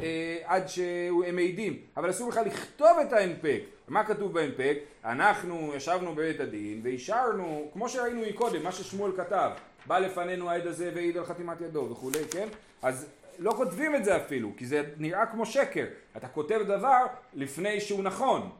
אה, 0.00 0.38
עד 0.44 0.68
שהם 0.68 1.36
מעידים, 1.36 1.78
אבל 1.96 2.10
אסור 2.10 2.30
בכלל 2.30 2.46
לכתוב 2.46 2.98
את 3.06 3.12
ההנפק. 3.12 3.60
מה 3.88 4.04
כתוב 4.04 4.32
בהנפק? 4.32 4.78
אנחנו 5.04 5.72
ישבנו 5.74 6.14
בבית 6.14 6.40
הדין 6.40 6.80
ואישרנו, 6.84 7.68
כמו 7.72 7.88
שראינו 7.88 8.22
מקודם, 8.28 8.62
מה 8.62 8.72
ששמואל 8.72 9.12
כתב, 9.16 9.50
בא 9.86 9.98
לפנינו 9.98 10.50
העד 10.50 10.66
הזה 10.66 10.90
והעיד 10.94 11.16
על 11.16 11.24
חתימת 11.24 11.60
ידו 11.60 11.88
וכולי, 11.90 12.24
כן? 12.30 12.48
אז 12.82 13.06
לא 13.38 13.52
כותבים 13.52 13.94
את 13.94 14.04
זה 14.04 14.16
אפילו, 14.16 14.52
כי 14.56 14.66
זה 14.66 14.82
נראה 14.96 15.26
כמו 15.26 15.46
שקר. 15.46 15.84
אתה 16.16 16.28
כותב 16.28 16.60
דבר 16.66 17.06
לפני 17.34 17.80
שהוא 17.80 18.02
נכון. 18.02 18.50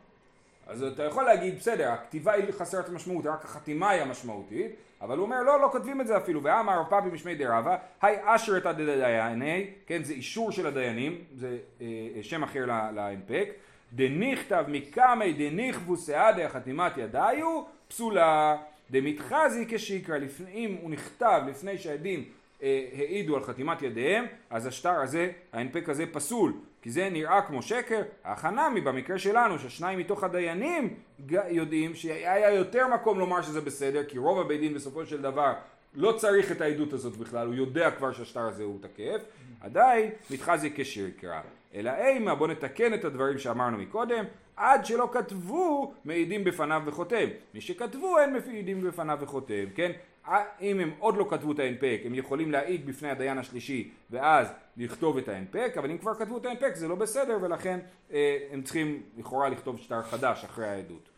אז 0.68 0.82
אתה 0.82 1.04
יכול 1.04 1.24
להגיד, 1.24 1.56
בסדר, 1.56 1.88
הכתיבה 1.90 2.32
היא 2.32 2.52
חסרת 2.52 2.88
משמעות, 2.88 3.26
רק 3.26 3.44
החתימה 3.44 3.90
היא 3.90 4.02
המשמעותית, 4.02 4.72
אבל 5.00 5.16
הוא 5.16 5.24
אומר, 5.24 5.42
לא, 5.42 5.60
לא 5.60 5.68
כותבים 5.72 6.00
את 6.00 6.06
זה 6.06 6.16
אפילו. 6.16 6.42
ואמר 6.42 6.82
פאבי 6.88 7.10
משמי 7.10 7.34
דרבה, 7.34 7.76
היי 8.02 8.18
אשר 8.24 8.56
את 8.56 8.66
הדייני, 8.66 9.70
כן, 9.86 10.04
זה 10.04 10.12
אישור 10.12 10.52
של 10.52 10.66
הדיינים, 10.66 11.24
זה 11.36 11.58
אה, 11.80 11.86
אה 12.16 12.22
שם 12.22 12.42
אחר 12.42 12.66
להנפק. 12.94 13.48
דנכתב 13.92 14.64
מקמי 14.68 15.32
דנכבו 15.32 15.96
סעדי 15.96 16.44
החתימת 16.44 16.92
ידיו, 16.96 17.62
פסולה. 17.88 18.56
דמתחזי 18.90 19.64
כשיקרא, 19.68 20.18
אם 20.54 20.76
הוא 20.80 20.90
נכתב 20.90 21.42
לפני 21.46 21.78
שהעדים 21.78 22.24
העידו 22.62 23.36
על 23.36 23.42
חתימת 23.42 23.82
ידיהם, 23.82 24.24
אז 24.50 24.66
השטר 24.66 25.00
הזה, 25.00 25.30
ההנפק 25.52 25.88
הזה 25.88 26.04
פסול, 26.12 26.52
כי 26.82 26.90
זה 26.90 27.08
נראה 27.10 27.42
כמו 27.42 27.62
שקר. 27.62 28.02
החנמי 28.24 28.80
במקרה 28.80 29.18
שלנו, 29.18 29.58
ששניים 29.58 29.98
מתוך 29.98 30.24
הדיינים 30.24 30.94
יודעים 31.48 31.94
שהיה 31.94 32.54
יותר 32.54 32.88
מקום 32.88 33.18
לומר 33.18 33.42
שזה 33.42 33.60
בסדר, 33.60 34.04
כי 34.04 34.18
רוב 34.18 34.40
הבית 34.40 34.60
דין 34.60 34.74
בסופו 34.74 35.06
של 35.06 35.22
דבר 35.22 35.52
לא 35.94 36.12
צריך 36.12 36.52
את 36.52 36.60
העדות 36.60 36.92
הזאת 36.92 37.16
בכלל, 37.16 37.46
הוא 37.46 37.54
יודע 37.54 37.90
כבר 37.90 38.12
שהשטר 38.12 38.40
הזה 38.40 38.62
הוא 38.62 38.78
תקף, 38.82 39.22
עדיין 39.60 40.10
מתחזי 40.30 40.70
כשיקרא. 40.74 41.40
אלא 41.74 41.90
אימה, 41.90 42.34
בוא 42.34 42.48
נתקן 42.48 42.94
את 42.94 43.04
הדברים 43.04 43.38
שאמרנו 43.38 43.78
מקודם, 43.78 44.24
עד 44.56 44.86
שלא 44.86 45.08
כתבו 45.12 45.94
מעידים 46.04 46.44
בפניו 46.44 46.82
וחותם. 46.86 47.26
מי 47.54 47.60
שכתבו 47.60 48.18
אין 48.18 48.36
מעידים 48.46 48.80
בפניו 48.80 49.18
וחותם, 49.20 49.64
כן? 49.74 49.92
אם 50.60 50.80
הם 50.80 50.90
עוד 50.98 51.16
לא 51.16 51.26
כתבו 51.30 51.52
את 51.52 51.58
ההנפק, 51.58 52.00
הם 52.04 52.14
יכולים 52.14 52.52
להעיד 52.52 52.86
בפני 52.86 53.10
הדיין 53.10 53.38
השלישי 53.38 53.90
ואז 54.10 54.52
לכתוב 54.76 55.18
את 55.18 55.28
ההנפק, 55.28 55.74
אבל 55.78 55.90
אם 55.90 55.98
כבר 55.98 56.14
כתבו 56.14 56.38
את 56.38 56.46
ההנפק 56.46 56.74
זה 56.74 56.88
לא 56.88 56.94
בסדר 56.94 57.38
ולכן 57.42 57.80
אה, 58.12 58.38
הם 58.52 58.62
צריכים 58.62 59.02
לכאורה 59.18 59.48
לכתוב 59.48 59.78
שטר 59.78 60.02
חדש 60.02 60.44
אחרי 60.44 60.68
העדות. 60.68 61.08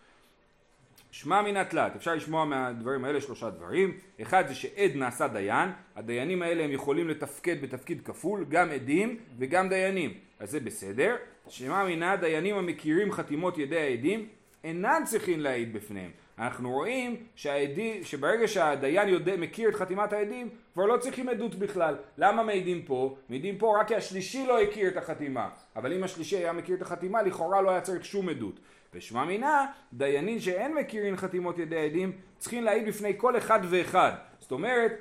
שמע 1.11 1.43
מן 1.43 1.57
התלת, 1.57 1.97
אפשר 1.97 2.15
לשמוע 2.15 2.45
מהדברים 2.45 3.05
האלה 3.05 3.21
שלושה 3.21 3.51
דברים, 3.51 3.99
אחד 4.23 4.49
זה 4.49 4.55
שעד 4.55 4.91
נעשה 4.95 5.29
דיין, 5.29 5.69
הדיינים 5.97 6.43
האלה 6.43 6.65
הם 6.65 6.71
יכולים 6.71 7.09
לתפקד 7.09 7.63
בתפקיד 7.63 8.01
כפול, 8.05 8.45
גם 8.49 8.71
עדים 8.71 9.19
וגם 9.39 9.69
דיינים, 9.69 10.15
אז 10.39 10.51
זה 10.51 10.61
בסדר, 10.61 11.17
שמע 11.49 11.85
מן 11.85 12.03
הדיינים 12.03 12.57
המכירים 12.57 13.13
חתימות 13.13 13.59
ידי 13.59 13.81
העדים 13.81 14.29
אינן 14.65 15.03
צריכים 15.05 15.41
להעיד 15.41 15.73
בפניהם, 15.73 16.11
אנחנו 16.41 16.71
רואים 16.71 17.17
שהעדים, 17.35 18.05
שברגע 18.05 18.49
שהדיין 18.49 19.09
יודע, 19.09 19.37
מכיר 19.37 19.69
את 19.69 19.75
חתימת 19.75 20.13
העדים, 20.13 20.49
כבר 20.75 20.87
לא 20.87 20.97
צריכים 20.97 21.29
עדות 21.29 21.55
בכלל. 21.55 21.97
למה 22.19 22.43
מעידים 22.43 22.83
פה? 22.83 23.17
מעידים 23.29 23.59
פה 23.59 23.81
רק 23.81 23.89
כי 23.89 23.95
השלישי 23.95 24.47
לא 24.47 24.63
הכיר 24.63 24.89
את 24.89 24.97
החתימה. 24.97 25.49
אבל 25.77 25.93
אם 25.93 26.05
השלישי 26.05 26.37
היה 26.37 26.53
מכיר 26.53 26.77
את 26.77 26.83
החתימה, 26.83 27.23
לכאורה 27.23 27.63
לא 27.63 27.71
היה 27.71 27.81
צריך 27.81 28.05
שום 28.05 28.29
עדות. 28.29 28.61
ושמע 28.95 29.25
מינה, 29.25 29.67
דיינים 29.93 30.41
שאין 30.41 30.75
מכירים 30.75 31.17
חתימות 31.17 31.59
ידי 31.59 31.77
העדים, 31.77 32.13
צריכים 32.39 32.65
להעיד 32.65 32.89
בפני 32.89 33.13
כל 33.17 33.37
אחד 33.37 33.61
ואחד. 33.71 34.13
זאת 34.41 34.53
אומרת, 34.53 34.93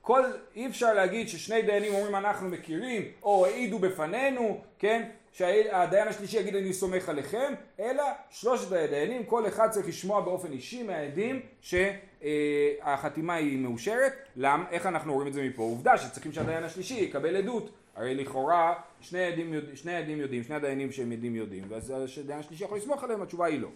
כל, 0.00 0.22
אי 0.56 0.66
אפשר 0.66 0.94
להגיד 0.94 1.28
ששני 1.28 1.62
דיינים 1.62 1.94
אומרים 1.94 2.14
אנחנו 2.14 2.48
מכירים, 2.48 3.02
או 3.22 3.46
העידו 3.46 3.78
בפנינו, 3.78 4.60
כן? 4.78 5.08
שהדיין 5.32 6.08
השלישי 6.08 6.38
יגיד 6.38 6.56
אני 6.56 6.72
סומך 6.72 7.08
עליכם, 7.08 7.54
אלא 7.80 8.04
שלושת 8.30 8.72
הדיינים, 8.72 9.24
כל 9.24 9.46
אחד 9.48 9.70
צריך 9.70 9.88
לשמוע 9.88 10.20
באופן 10.20 10.52
אישי 10.52 10.82
מהעדים 10.82 11.40
שהחתימה 11.60 13.34
היא 13.34 13.58
מאושרת. 13.58 14.12
למה? 14.36 14.64
איך 14.70 14.86
אנחנו 14.86 15.12
רואים 15.14 15.28
את 15.28 15.32
זה 15.32 15.42
מפה? 15.42 15.62
עובדה 15.62 15.98
שצריכים 15.98 16.32
שהדיין 16.32 16.64
השלישי 16.64 16.94
יקבל 16.94 17.36
עדות. 17.36 17.70
הרי 17.96 18.14
לכאורה 18.14 18.74
שני 19.00 19.24
עדים, 19.24 19.54
שני 19.74 19.94
עדים 19.94 20.20
יודעים, 20.20 20.44
שני 20.44 20.54
הדיינים 20.54 20.92
שהם 20.92 21.12
עדים 21.12 21.36
יודעים, 21.36 21.64
ואז 21.68 21.94
הדיין 22.24 22.38
השלישי 22.40 22.64
יכול 22.64 22.78
לסמוך 22.78 23.04
עליהם, 23.04 23.22
התשובה 23.22 23.46
היא 23.46 23.60
לא. 23.60 23.68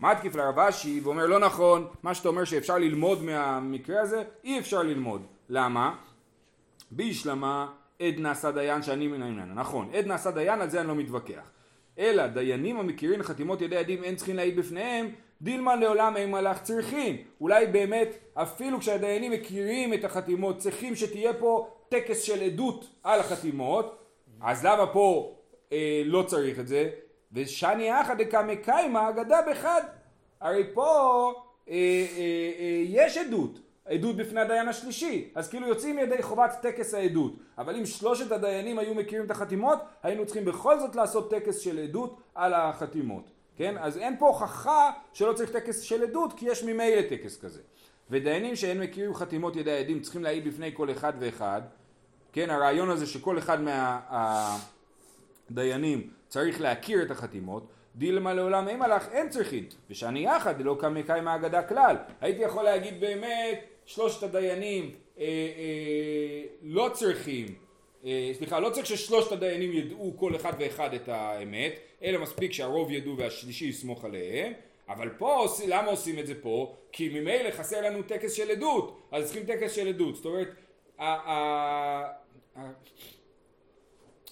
מתקיף 0.00 0.34
לרב 0.34 0.58
אשי 0.58 1.00
ואומר 1.00 1.26
לא 1.26 1.38
נכון, 1.38 1.86
מה 2.02 2.14
שאתה 2.14 2.28
אומר 2.28 2.44
שאפשר 2.44 2.78
ללמוד 2.78 3.22
מהמקרה 3.22 4.00
הזה, 4.00 4.22
אי 4.44 4.58
אפשר 4.58 4.82
ללמוד. 4.82 5.26
למה? 5.48 5.94
בישלמה 6.90 7.68
עד 8.06 8.18
נעשה 8.18 8.50
דיין 8.50 8.82
שאני 8.82 9.06
מן 9.06 9.22
העניין. 9.22 9.54
נכון, 9.54 9.90
עד 9.94 10.06
נעשה 10.06 10.30
דיין, 10.30 10.60
על 10.60 10.70
זה 10.70 10.80
אני 10.80 10.88
לא 10.88 10.94
מתווכח. 10.94 11.50
אלא 11.98 12.26
דיינים 12.26 12.76
המכירים 12.76 13.22
חתימות 13.22 13.60
ידי 13.60 13.76
עדים 13.76 14.04
אין 14.04 14.16
צריכים 14.16 14.36
להעיד 14.36 14.56
בפניהם, 14.56 15.08
דילמה 15.42 15.76
לעולם 15.76 16.16
אין 16.16 16.30
מלאך 16.30 16.62
צריכים. 16.62 17.16
אולי 17.40 17.66
באמת 17.66 18.08
אפילו 18.34 18.80
כשהדיינים 18.80 19.32
מכירים 19.32 19.94
את 19.94 20.04
החתימות 20.04 20.58
צריכים 20.58 20.96
שתהיה 20.96 21.34
פה 21.34 21.68
טקס 21.88 22.22
של 22.22 22.42
עדות 22.42 22.86
על 23.02 23.20
החתימות, 23.20 23.98
אז 24.40 24.64
למה 24.64 24.86
פה 24.86 25.36
אה, 25.72 26.02
לא 26.04 26.22
צריך 26.22 26.58
את 26.58 26.68
זה? 26.68 26.90
ושני 27.32 28.00
אחא 28.00 28.14
דקמא 28.14 28.54
קיימא 28.54 29.08
אגדה 29.08 29.38
בחד. 29.50 29.82
הרי 30.40 30.64
פה 30.74 31.32
אה, 31.68 31.74
אה, 31.74 32.50
אה, 32.58 32.82
יש 32.86 33.16
עדות. 33.16 33.58
עדות 33.86 34.16
בפני 34.16 34.40
הדיין 34.40 34.68
השלישי, 34.68 35.30
אז 35.34 35.48
כאילו 35.48 35.68
יוצאים 35.68 35.98
ידי 35.98 36.22
חובת 36.22 36.50
טקס 36.62 36.94
העדות. 36.94 37.32
אבל 37.58 37.76
אם 37.76 37.86
שלושת 37.86 38.32
הדיינים 38.32 38.78
היו 38.78 38.94
מכירים 38.94 39.26
את 39.26 39.30
החתימות, 39.30 39.78
היינו 40.02 40.26
צריכים 40.26 40.44
בכל 40.44 40.78
זאת 40.78 40.96
לעשות 40.96 41.30
טקס 41.30 41.58
של 41.58 41.78
עדות 41.78 42.20
על 42.34 42.54
החתימות. 42.54 43.30
כן? 43.56 43.74
אז 43.78 43.98
אין 43.98 44.16
פה 44.18 44.26
הוכחה 44.26 44.90
שלא 45.12 45.32
צריך 45.32 45.50
טקס 45.50 45.80
של 45.80 46.02
עדות, 46.02 46.32
כי 46.32 46.46
יש 46.46 46.64
ממילא 46.64 47.02
טקס 47.08 47.40
כזה. 47.40 47.60
ודיינים 48.10 48.56
שאין 48.56 48.80
מכירים 48.80 49.14
חתימות 49.14 49.56
ידי 49.56 49.72
העדים 49.72 50.00
צריכים 50.00 50.22
להעיד 50.22 50.48
בפני 50.48 50.70
כל 50.74 50.90
אחד 50.90 51.12
ואחד. 51.18 51.62
כן, 52.32 52.50
הרעיון 52.50 52.90
הזה 52.90 53.06
שכל 53.06 53.38
אחד 53.38 53.58
מהדיינים 55.50 56.10
צריך 56.28 56.60
להכיר 56.60 57.02
את 57.02 57.10
החתימות. 57.10 57.66
דילמה 57.96 58.34
לעולם 58.34 58.68
אין 58.68 58.78
מלאך, 58.78 59.08
אין 59.12 59.28
צריכים. 59.28 59.64
ושאני 59.90 60.26
יחד, 60.26 60.60
לא 60.60 60.76
קמי 60.80 61.02
קיימא 61.02 61.36
אגדה 61.36 61.62
כלל. 61.62 61.96
הייתי 62.20 62.42
יכול 62.42 62.64
להגיד 62.64 63.00
באמת, 63.00 63.71
שלושת 63.94 64.22
הדיינים 64.22 64.90
אה, 65.18 65.24
אה, 65.24 66.42
לא 66.62 66.90
צריכים, 66.92 67.46
אה, 68.04 68.30
סליחה, 68.38 68.60
לא 68.60 68.70
צריך 68.70 68.86
ששלושת 68.86 69.32
הדיינים 69.32 69.72
ידעו 69.72 70.14
כל 70.16 70.36
אחד 70.36 70.52
ואחד 70.58 70.94
את 70.94 71.08
האמת, 71.08 71.72
אלא 72.02 72.18
מספיק 72.18 72.52
שהרוב 72.52 72.90
ידעו 72.90 73.16
והשלישי 73.16 73.64
יסמוך 73.64 74.04
עליהם. 74.04 74.52
אבל 74.88 75.08
פה, 75.18 75.46
למה 75.68 75.90
עושים 75.90 76.18
את 76.18 76.26
זה 76.26 76.34
פה? 76.42 76.74
כי 76.92 77.08
ממילא 77.08 77.50
חסר 77.50 77.80
לנו 77.80 78.02
טקס 78.02 78.32
של 78.32 78.50
עדות, 78.50 79.00
אז 79.10 79.24
צריכים 79.24 79.44
טקס 79.46 79.72
של 79.72 79.88
עדות. 79.88 80.16
זאת 80.16 80.26
אומרת, 80.26 80.48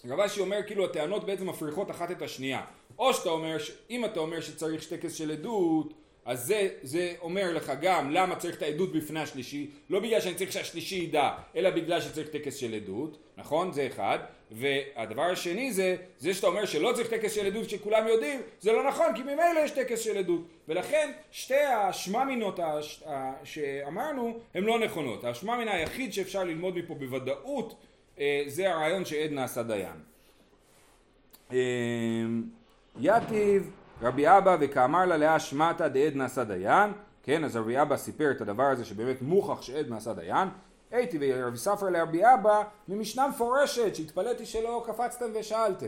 רב 0.08 0.20
אשי 0.20 0.40
אומר 0.40 0.60
כאילו 0.66 0.84
הטענות 0.84 1.24
בעצם 1.24 1.48
מפריחות 1.48 1.90
אחת 1.90 2.10
את 2.10 2.22
השנייה. 2.22 2.64
או 2.98 3.14
שאתה 3.14 3.28
אומר, 3.28 3.56
אם 3.90 4.04
אתה 4.04 4.20
אומר 4.20 4.40
שצריך 4.40 4.88
טקס 4.88 5.14
של 5.14 5.30
עדות, 5.30 5.94
אז 6.24 6.46
זה, 6.46 6.68
זה 6.83 7.14
אומר 7.20 7.52
לך 7.54 7.72
גם 7.80 8.11
למה 8.11 8.37
צריך 8.37 8.56
את 8.56 8.62
העדות 8.62 8.92
בפני 8.92 9.20
השלישי, 9.20 9.70
לא 9.90 10.00
בגלל 10.00 10.20
שאני 10.20 10.35
צריך 10.35 10.52
שהשלישי 10.52 10.96
ידע, 10.96 11.30
אלא 11.56 11.70
בגלל 11.70 12.00
שצריך 12.00 12.28
טקס 12.28 12.56
של 12.56 12.74
עדות, 12.74 13.18
נכון? 13.37 13.72
זה 13.72 13.87
אחד. 13.87 14.18
והדבר 14.50 15.22
השני 15.22 15.72
זה, 15.72 15.96
זה 16.18 16.35
שאתה 16.35 16.46
אומר 16.46 16.64
שלא 16.64 16.92
צריך 16.94 17.09
טקס 17.11 17.33
של 17.33 17.46
עדות 17.46 17.70
שכולם 17.70 18.06
יודעים, 18.09 18.40
זה 18.61 18.72
לא 18.72 18.88
נכון, 18.88 19.06
כי 19.16 19.22
ממילא 19.22 19.61
יש 19.64 19.70
טקס 19.70 20.00
של 20.00 20.18
עדות. 20.18 20.40
ולכן 20.68 21.11
שתי 21.30 21.54
השממינות 21.54 22.61
שאמרנו 23.44 24.38
הן 24.54 24.64
לא 24.64 24.78
נכונות. 24.78 25.24
השממין 25.24 25.68
היחיד 25.68 26.12
שאפשר 26.12 26.44
ללמוד 26.44 26.76
מפה 26.76 26.94
בוודאות 26.94 27.74
אה, 28.18 28.42
זה 28.46 28.70
הרעיון 28.70 29.04
שעד 29.04 29.30
נעשה 29.30 29.62
דיין. 29.62 29.96
אה, 31.52 31.59
יתיב 33.00 33.70
רבי 34.02 34.28
אבא 34.28 34.56
וכאמר 34.60 35.06
לה 35.06 35.16
לאה 35.16 35.40
שמטה 35.40 35.88
דעד 35.88 36.14
נעשה 36.14 36.44
דיין, 36.44 36.92
כן, 37.22 37.44
אז 37.44 37.56
רבי 37.56 37.82
אבא 37.82 37.96
סיפר 37.96 38.30
את 38.30 38.40
הדבר 38.40 38.62
הזה 38.62 38.84
שבאמת 38.84 39.22
מוכח 39.22 39.62
שעד 39.62 39.88
נעשה 39.88 40.12
דיין, 40.12 40.48
הייתי 40.90 41.18
ורבי 41.20 41.56
ספר 41.56 41.90
לרבי 41.90 42.22
אבא 42.34 42.62
ממשנה 42.88 43.28
מפורשת 43.28 43.94
שהתפלאתי 43.94 44.46
שלא 44.46 44.84
קפצתם 44.86 45.26
ושאלתם. 45.40 45.86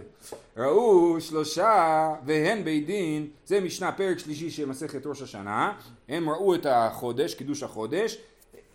ראו 0.57 1.21
שלושה 1.21 2.09
והן 2.25 2.65
בית 2.65 2.87
דין, 2.87 3.27
זה 3.47 3.61
משנה 3.61 3.93
פרק 3.93 4.19
שלישי 4.19 4.51
של 4.51 4.69
מסכת 4.69 5.07
ראש 5.07 5.23
השנה, 5.23 5.73
הם 6.09 6.31
ראו 6.31 6.55
את 6.55 6.67
החודש, 6.67 7.35
קידוש 7.35 7.63
החודש, 7.63 8.19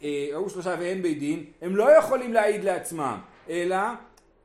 אה, 0.04 0.28
ראו 0.34 0.50
שלושה 0.50 0.76
והן 0.80 1.02
בית 1.02 1.20
דין, 1.20 1.46
הם 1.62 1.76
לא 1.76 1.98
יכולים 1.98 2.34
להעיד 2.34 2.64
לעצמם, 2.64 3.18
אלא 3.50 3.78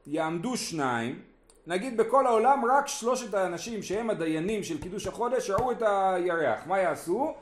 יעמדו 0.07 0.57
שניים 0.57 1.19
נגיד 1.67 1.97
בכל 1.97 2.27
העולם 2.27 2.65
רק 2.65 2.89
שלושת 2.89 3.35
האנשים 3.35 3.83
שהם 3.83 4.11
הדיינים 4.11 4.63
של 4.63 4.81
קידוש 4.81 5.07
החודש 5.07 5.51
ראו 5.51 5.73
את 5.73 5.83
הירח, 5.87 6.67
מה 6.67 6.79
יעשו? 6.79 7.35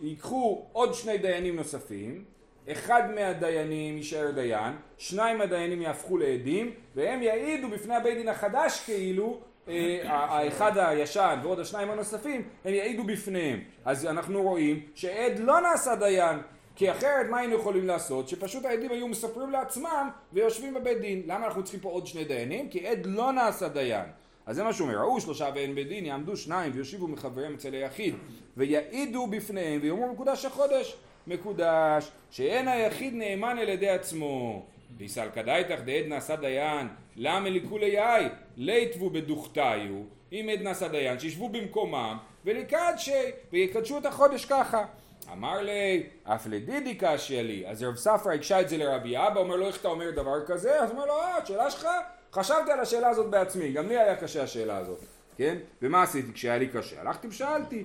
ייקחו 0.00 0.66
עוד 0.72 0.94
שני 0.94 1.18
דיינים 1.18 1.56
נוספים, 1.56 2.24
אחד 2.72 3.02
מהדיינים 3.14 3.96
יישאר 3.96 4.30
דיין, 4.30 4.72
שניים 4.98 5.38
מהדיינים 5.38 5.82
יהפכו 5.82 6.18
לעדים 6.18 6.70
והם 6.94 7.22
יעידו 7.22 7.68
בפני 7.68 7.94
הבית 7.94 8.16
דין 8.16 8.28
החדש 8.28 8.82
כאילו 8.84 9.40
אה, 9.68 10.00
האחד 10.04 10.78
הישן 10.78 11.38
ועוד 11.42 11.60
השניים 11.60 11.90
הנוספים 11.90 12.48
הם 12.64 12.74
יעידו 12.74 13.04
בפניהם. 13.04 13.60
אז 13.84 14.06
אנחנו 14.06 14.42
רואים 14.42 14.80
שעד 14.94 15.38
לא 15.38 15.60
נעשה 15.60 15.96
דיין 15.96 16.38
כי 16.78 16.90
אחרת 16.90 17.26
מה 17.30 17.38
היינו 17.38 17.54
יכולים 17.54 17.86
לעשות? 17.86 18.28
שפשוט 18.28 18.64
העדים 18.64 18.90
היו 18.90 19.08
מספרים 19.08 19.50
לעצמם 19.50 20.10
ויושבים 20.32 20.74
בבית 20.74 21.00
דין. 21.00 21.22
למה 21.26 21.46
אנחנו 21.46 21.62
צריכים 21.62 21.80
פה 21.80 21.88
עוד 21.88 22.06
שני 22.06 22.24
דיינים? 22.24 22.68
כי 22.68 22.86
עד 22.86 23.06
לא 23.06 23.32
נעשה 23.32 23.68
דיין. 23.68 24.04
אז 24.46 24.56
זה 24.56 24.64
מה 24.64 24.72
שהוא 24.72 24.88
אומר, 24.88 24.98
ראו 25.00 25.20
שלושה 25.20 25.50
ואין 25.54 25.74
בית 25.74 25.88
דין, 25.88 26.06
יעמדו 26.06 26.36
שניים 26.36 26.72
ויושיבו 26.74 27.08
מחבריהם 27.08 27.54
אצל 27.54 27.74
היחיד 27.74 28.14
ויעידו 28.56 29.26
בפניהם 29.26 29.80
ויאמרו 29.82 30.12
מקודש 30.12 30.44
החודש 30.44 30.96
מקודש 31.26 32.10
שאין 32.30 32.68
היחיד 32.68 33.14
נאמן 33.14 33.58
על 33.58 33.68
ידי 33.68 33.88
עצמו 33.88 34.66
ויסל 34.96 35.28
כדאיתך 35.34 35.80
דעד 35.80 36.04
נעשה 36.06 36.36
דיין 36.36 36.88
למה 37.16 37.50
לכולי 37.50 37.86
יאי 37.86 38.24
ליתבו 38.56 39.10
בדוכתיו 39.10 40.02
אם 40.32 40.48
עד 40.52 40.62
נעשה 40.62 40.88
דיין 40.88 41.18
שישבו 41.18 41.48
במקומם 41.48 42.16
ולקדשי 42.44 43.22
ויקדשו 43.52 43.98
את 43.98 44.06
החודש 44.06 44.44
ככה 44.44 44.84
אמר 45.32 45.62
לי, 45.62 46.06
אף 46.24 46.46
לדידי 46.46 46.94
קשיא 47.00 47.42
לי. 47.42 47.64
אז 47.66 47.82
רב 47.82 47.96
ספרא 47.96 48.32
הקשה 48.32 48.60
את 48.60 48.68
זה 48.68 48.76
לרבי 48.76 49.16
אבא, 49.16 49.40
אומר 49.40 49.56
לו, 49.56 49.66
איך 49.66 49.80
אתה 49.80 49.88
אומר 49.88 50.10
דבר 50.10 50.46
כזה? 50.46 50.82
אז 50.82 50.90
אומר 50.90 51.06
לו, 51.06 51.12
אה, 51.12 51.36
השאלה 51.36 51.70
שלך? 51.70 51.88
חשבתי 52.32 52.72
על 52.72 52.80
השאלה 52.80 53.08
הזאת 53.08 53.30
בעצמי, 53.30 53.72
גם 53.72 53.88
לי 53.88 53.98
היה 53.98 54.16
קשה 54.16 54.42
השאלה 54.42 54.76
הזאת, 54.76 54.98
כן? 55.36 55.56
ומה 55.82 56.02
עשיתי 56.02 56.32
כשהיה 56.32 56.58
לי 56.58 56.68
קשה? 56.68 57.00
הלכתי 57.00 57.26
ושאלתי. 57.26 57.84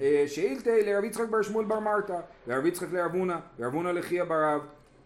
אה, 0.00 0.24
שאילתי 0.26 0.70
לרבי 0.84 1.06
יצחק 1.06 1.28
בר 1.28 1.42
שמואל 1.42 1.64
בר 1.64 1.80
מרתא, 1.80 2.20
לרבי 2.46 2.68
יצחק 2.68 2.92
לרב 2.92 3.14
הונא, 3.14 3.36
לרב 3.58 3.74
הונא 3.74 3.88
לחייא 3.88 4.24
ברב, 4.24 4.60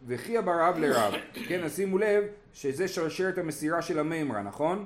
וחייא 0.07 0.41
ברב 0.41 0.79
לרב. 0.79 1.15
כן, 1.49 1.65
אז 1.65 1.77
שימו 1.77 1.99
לב 1.99 2.25
שזה 2.53 2.89
שרשרת 2.89 3.39
המסירה 3.39 3.83
של 3.83 3.99
המימרה, 3.99 4.43
נכון? 4.43 4.85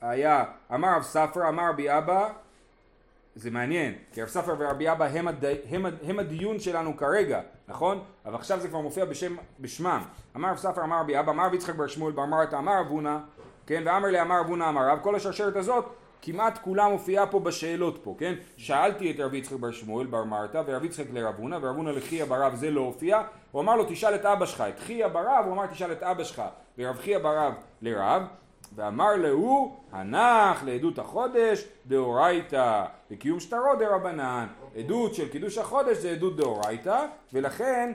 היה, 0.00 0.44
אמר 0.74 0.96
רב 0.96 1.02
ספרא, 1.02 1.48
אמר 1.48 1.70
רבי 1.70 1.98
אבא, 1.98 2.28
זה 3.38 3.50
מעניין, 3.50 3.94
כי 4.12 4.22
רב 4.22 4.28
ספר 4.28 4.54
ורבי 4.58 4.92
אבא 4.92 5.04
הם, 5.04 5.28
הד... 5.28 5.44
הם, 5.70 5.86
הם 6.02 6.18
הדיון 6.18 6.58
שלנו 6.58 6.96
כרגע, 6.96 7.40
נכון? 7.68 8.00
אבל 8.26 8.34
עכשיו 8.34 8.60
זה 8.60 8.68
כבר 8.68 8.80
מופיע 8.80 9.04
בשם, 9.04 9.36
בשמם. 9.60 10.02
אמר 10.36 10.50
רב 10.50 10.56
ספר 10.56 10.84
אמר 10.84 11.00
רבי 11.00 11.20
אבא, 11.20 11.32
אמר 11.32 11.46
רבי 11.46 11.56
יצחק 11.56 11.74
בר 11.74 11.86
שמואל, 11.86 12.12
בר 12.12 12.26
מרתא, 12.26 12.56
אמר 12.56 12.80
רב 12.80 12.86
הונא, 12.86 13.18
כן? 13.66 13.82
ואמר 13.86 14.08
לי 14.08 14.20
אמר 14.20 14.40
רב 14.40 14.46
הונא 14.46 14.68
אמר 14.68 14.88
רב, 14.88 14.98
כל 15.02 15.14
השרשרת 15.14 15.56
הזאת 15.56 15.84
כמעט 16.22 16.58
כולה 16.58 16.88
מופיעה 16.88 17.26
פה 17.26 17.40
בשאלות 17.40 17.98
פה, 18.02 18.14
כן? 18.18 18.34
שאלתי 18.56 19.10
את 19.10 19.20
רבי 19.20 19.36
יצחק 19.36 19.56
בר 19.56 19.70
שמואל 19.70 20.06
בר 20.06 20.24
מרתא 20.24 20.62
ורבי 20.66 20.86
יצחק 20.86 21.06
לרב 21.12 21.34
הונא 21.38 21.58
ורב 21.62 21.76
הונא 21.76 21.90
לחייא 21.90 22.24
ברב 22.24 22.54
זה 22.54 22.70
לא 22.70 22.80
הופיע 22.80 23.22
הוא 23.50 23.62
אמר 23.62 23.76
לו 23.76 23.84
תשאל 23.88 24.14
את 24.14 24.24
אבא 24.24 24.46
שלך 24.46 24.60
את 24.60 24.78
חייא 24.78 25.08
ברב 25.08 25.44
הוא 25.44 25.52
אמר 25.52 25.66
תשאל 25.66 25.92
את 25.92 26.02
אבא 26.02 26.24
שלך 26.24 26.42
ורב 26.78 26.96
חייא 26.96 27.18
ברב 27.18 27.52
לרב 27.82 28.22
ואמר 28.74 29.16
להו 29.16 29.76
הנח 29.92 30.62
לעדות 30.64 30.98
החודש 30.98 31.64
דאורייתא 31.86 32.84
לקיום 33.10 33.40
שטרות 33.40 33.78
דרבנן 33.78 34.46
עדות 34.76 35.14
של 35.14 35.28
קידוש 35.28 35.58
החודש 35.58 35.96
זה 35.96 36.10
עדות 36.10 36.36
דאורייתא 36.36 37.06
ולכן 37.32 37.92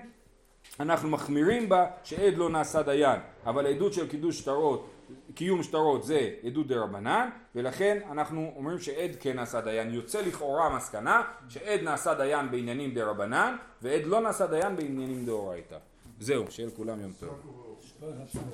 אנחנו 0.79 1.09
מחמירים 1.09 1.69
בה 1.69 1.85
שעד 2.03 2.37
לא 2.37 2.49
נעשה 2.49 2.81
דיין. 2.81 3.19
אבל 3.45 3.67
עדות 3.67 3.93
של 3.93 4.07
קידוש 4.07 4.39
שטרות 4.39 4.89
קיום 5.35 5.63
שטרות 5.63 6.03
זה 6.03 6.29
עדות 6.43 6.67
דרבנן 6.67 7.29
ולכן 7.55 7.99
אנחנו 8.11 8.51
אומרים 8.55 8.79
שעד 8.79 9.11
כן 9.19 9.35
נעשה 9.35 9.61
דיין. 9.61 9.93
יוצא 9.93 10.21
לכאורה 10.21 10.65
המסקנה 10.65 11.23
שעד 11.49 11.79
נעשה 11.83 12.13
דיין 12.13 12.51
בעניינים 12.51 12.93
דרבנן 12.93 13.55
ועד 13.81 14.05
לא 14.05 14.21
נעשה 14.21 14.47
דיין 14.47 14.75
בעניינים 14.75 15.25
דאורייתא. 15.25 15.77
זהו 16.19 16.45
שיהיה 16.49 16.67
לכולם 16.67 17.01
יום 17.01 17.11
טוב 17.19 18.41